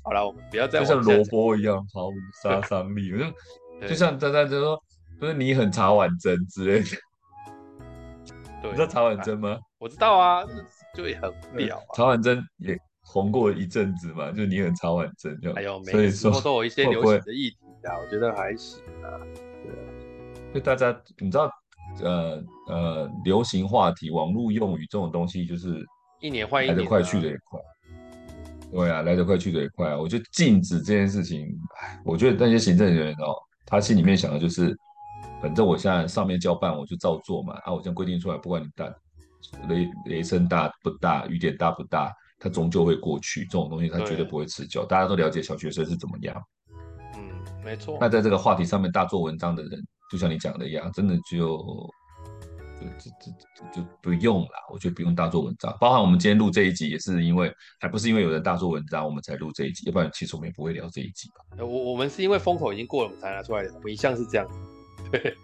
[0.03, 2.13] 好了，我们不要再就像萝卜一样毫无
[2.43, 3.11] 杀伤力，
[3.81, 4.81] 就就像丹丹就说，
[5.19, 6.85] 不是你很茶碗蒸之类的。
[8.61, 9.57] 对你知道茶碗蒸吗？
[9.79, 10.45] 我知道啊，
[10.93, 11.83] 就也很屌啊。
[11.95, 12.77] 茶碗蒸也
[13.11, 19.09] 红过一阵子嘛，就你很茶碗蒸，就还有所以说都有一些流行的议题啊，我觉得还行啊。
[19.63, 21.51] 对啊，就大家你知道，
[22.01, 25.83] 呃呃，流行话题、网络用语这种东西，就是
[26.21, 27.59] 一年换一年，来得快去得也快。
[28.71, 29.97] 对啊，来得快去得也快啊。
[29.97, 31.47] 我觉得禁止这件事情，
[32.05, 33.33] 我觉得那些行政人员哦，
[33.65, 34.77] 他心里面想的就是。
[35.41, 37.53] 反正我现在上面交办，我就照做嘛。
[37.63, 38.85] 啊，我这样规定出来，不管你大
[39.69, 43.43] 雷雷声大不大，雨点大不大，它终究会过去。
[43.45, 44.85] 这种东西它绝对不会持久。
[44.85, 46.41] 大家都了解小学生是怎么样。
[47.15, 47.97] 嗯，没错。
[47.99, 51.57] 那在这个话题上面大做文章的人，就像你讲的一样，真的就
[52.79, 55.75] 就就就就不用了，我觉得不用大做文章。
[55.81, 61.63] 包含我们今天录这一集，也是因为还不是因为有人大做文章，我们才录这一集，要不然其实我们也不会聊这一集吧。
[61.63, 63.73] 我我们是因为风口已经过了，我们才拿出来的。
[63.73, 64.47] 我们一向是这样。
[65.11, 65.35] 对，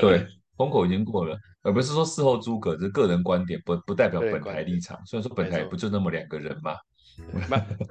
[0.00, 0.26] 对，
[0.56, 4.98] 风口已经过了，而不是说事后诸葛，这是个人观点，不不代表本台立场。
[5.04, 6.76] 虽然说本台不就那么两个人嘛？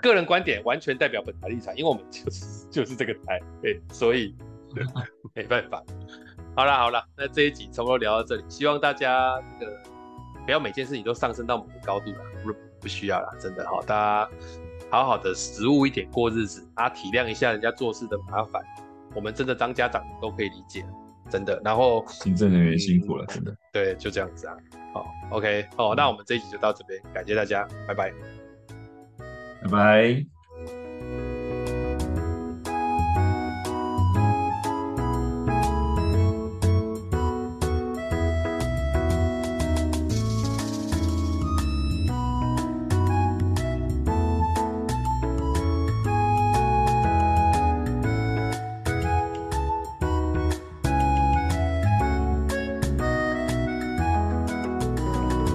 [0.01, 4.35] 个人观点完全代表本台立场，因为我们就是 就是这个台，对，所以
[5.33, 5.83] 没办法。
[6.55, 9.71] 好了好了，那这一集差不多聊到这里，希望大家这个
[10.45, 14.29] 不要每件事情都上升到某个高度了，不不需要了，真的哈，大家
[14.91, 18.61] 好好的实务一点过日子啊，体谅一下人家做事的麻烦，
[19.15, 20.85] 我们真的当家长都可以理解，
[21.33, 21.59] 真的。
[21.65, 23.51] 然后行政人员辛苦了，真的。
[23.71, 24.55] 对，就这样子啊。
[24.93, 28.13] 好，OK，好，那我们这一集就到这边，感谢大家，拜拜，
[29.63, 30.32] 拜拜。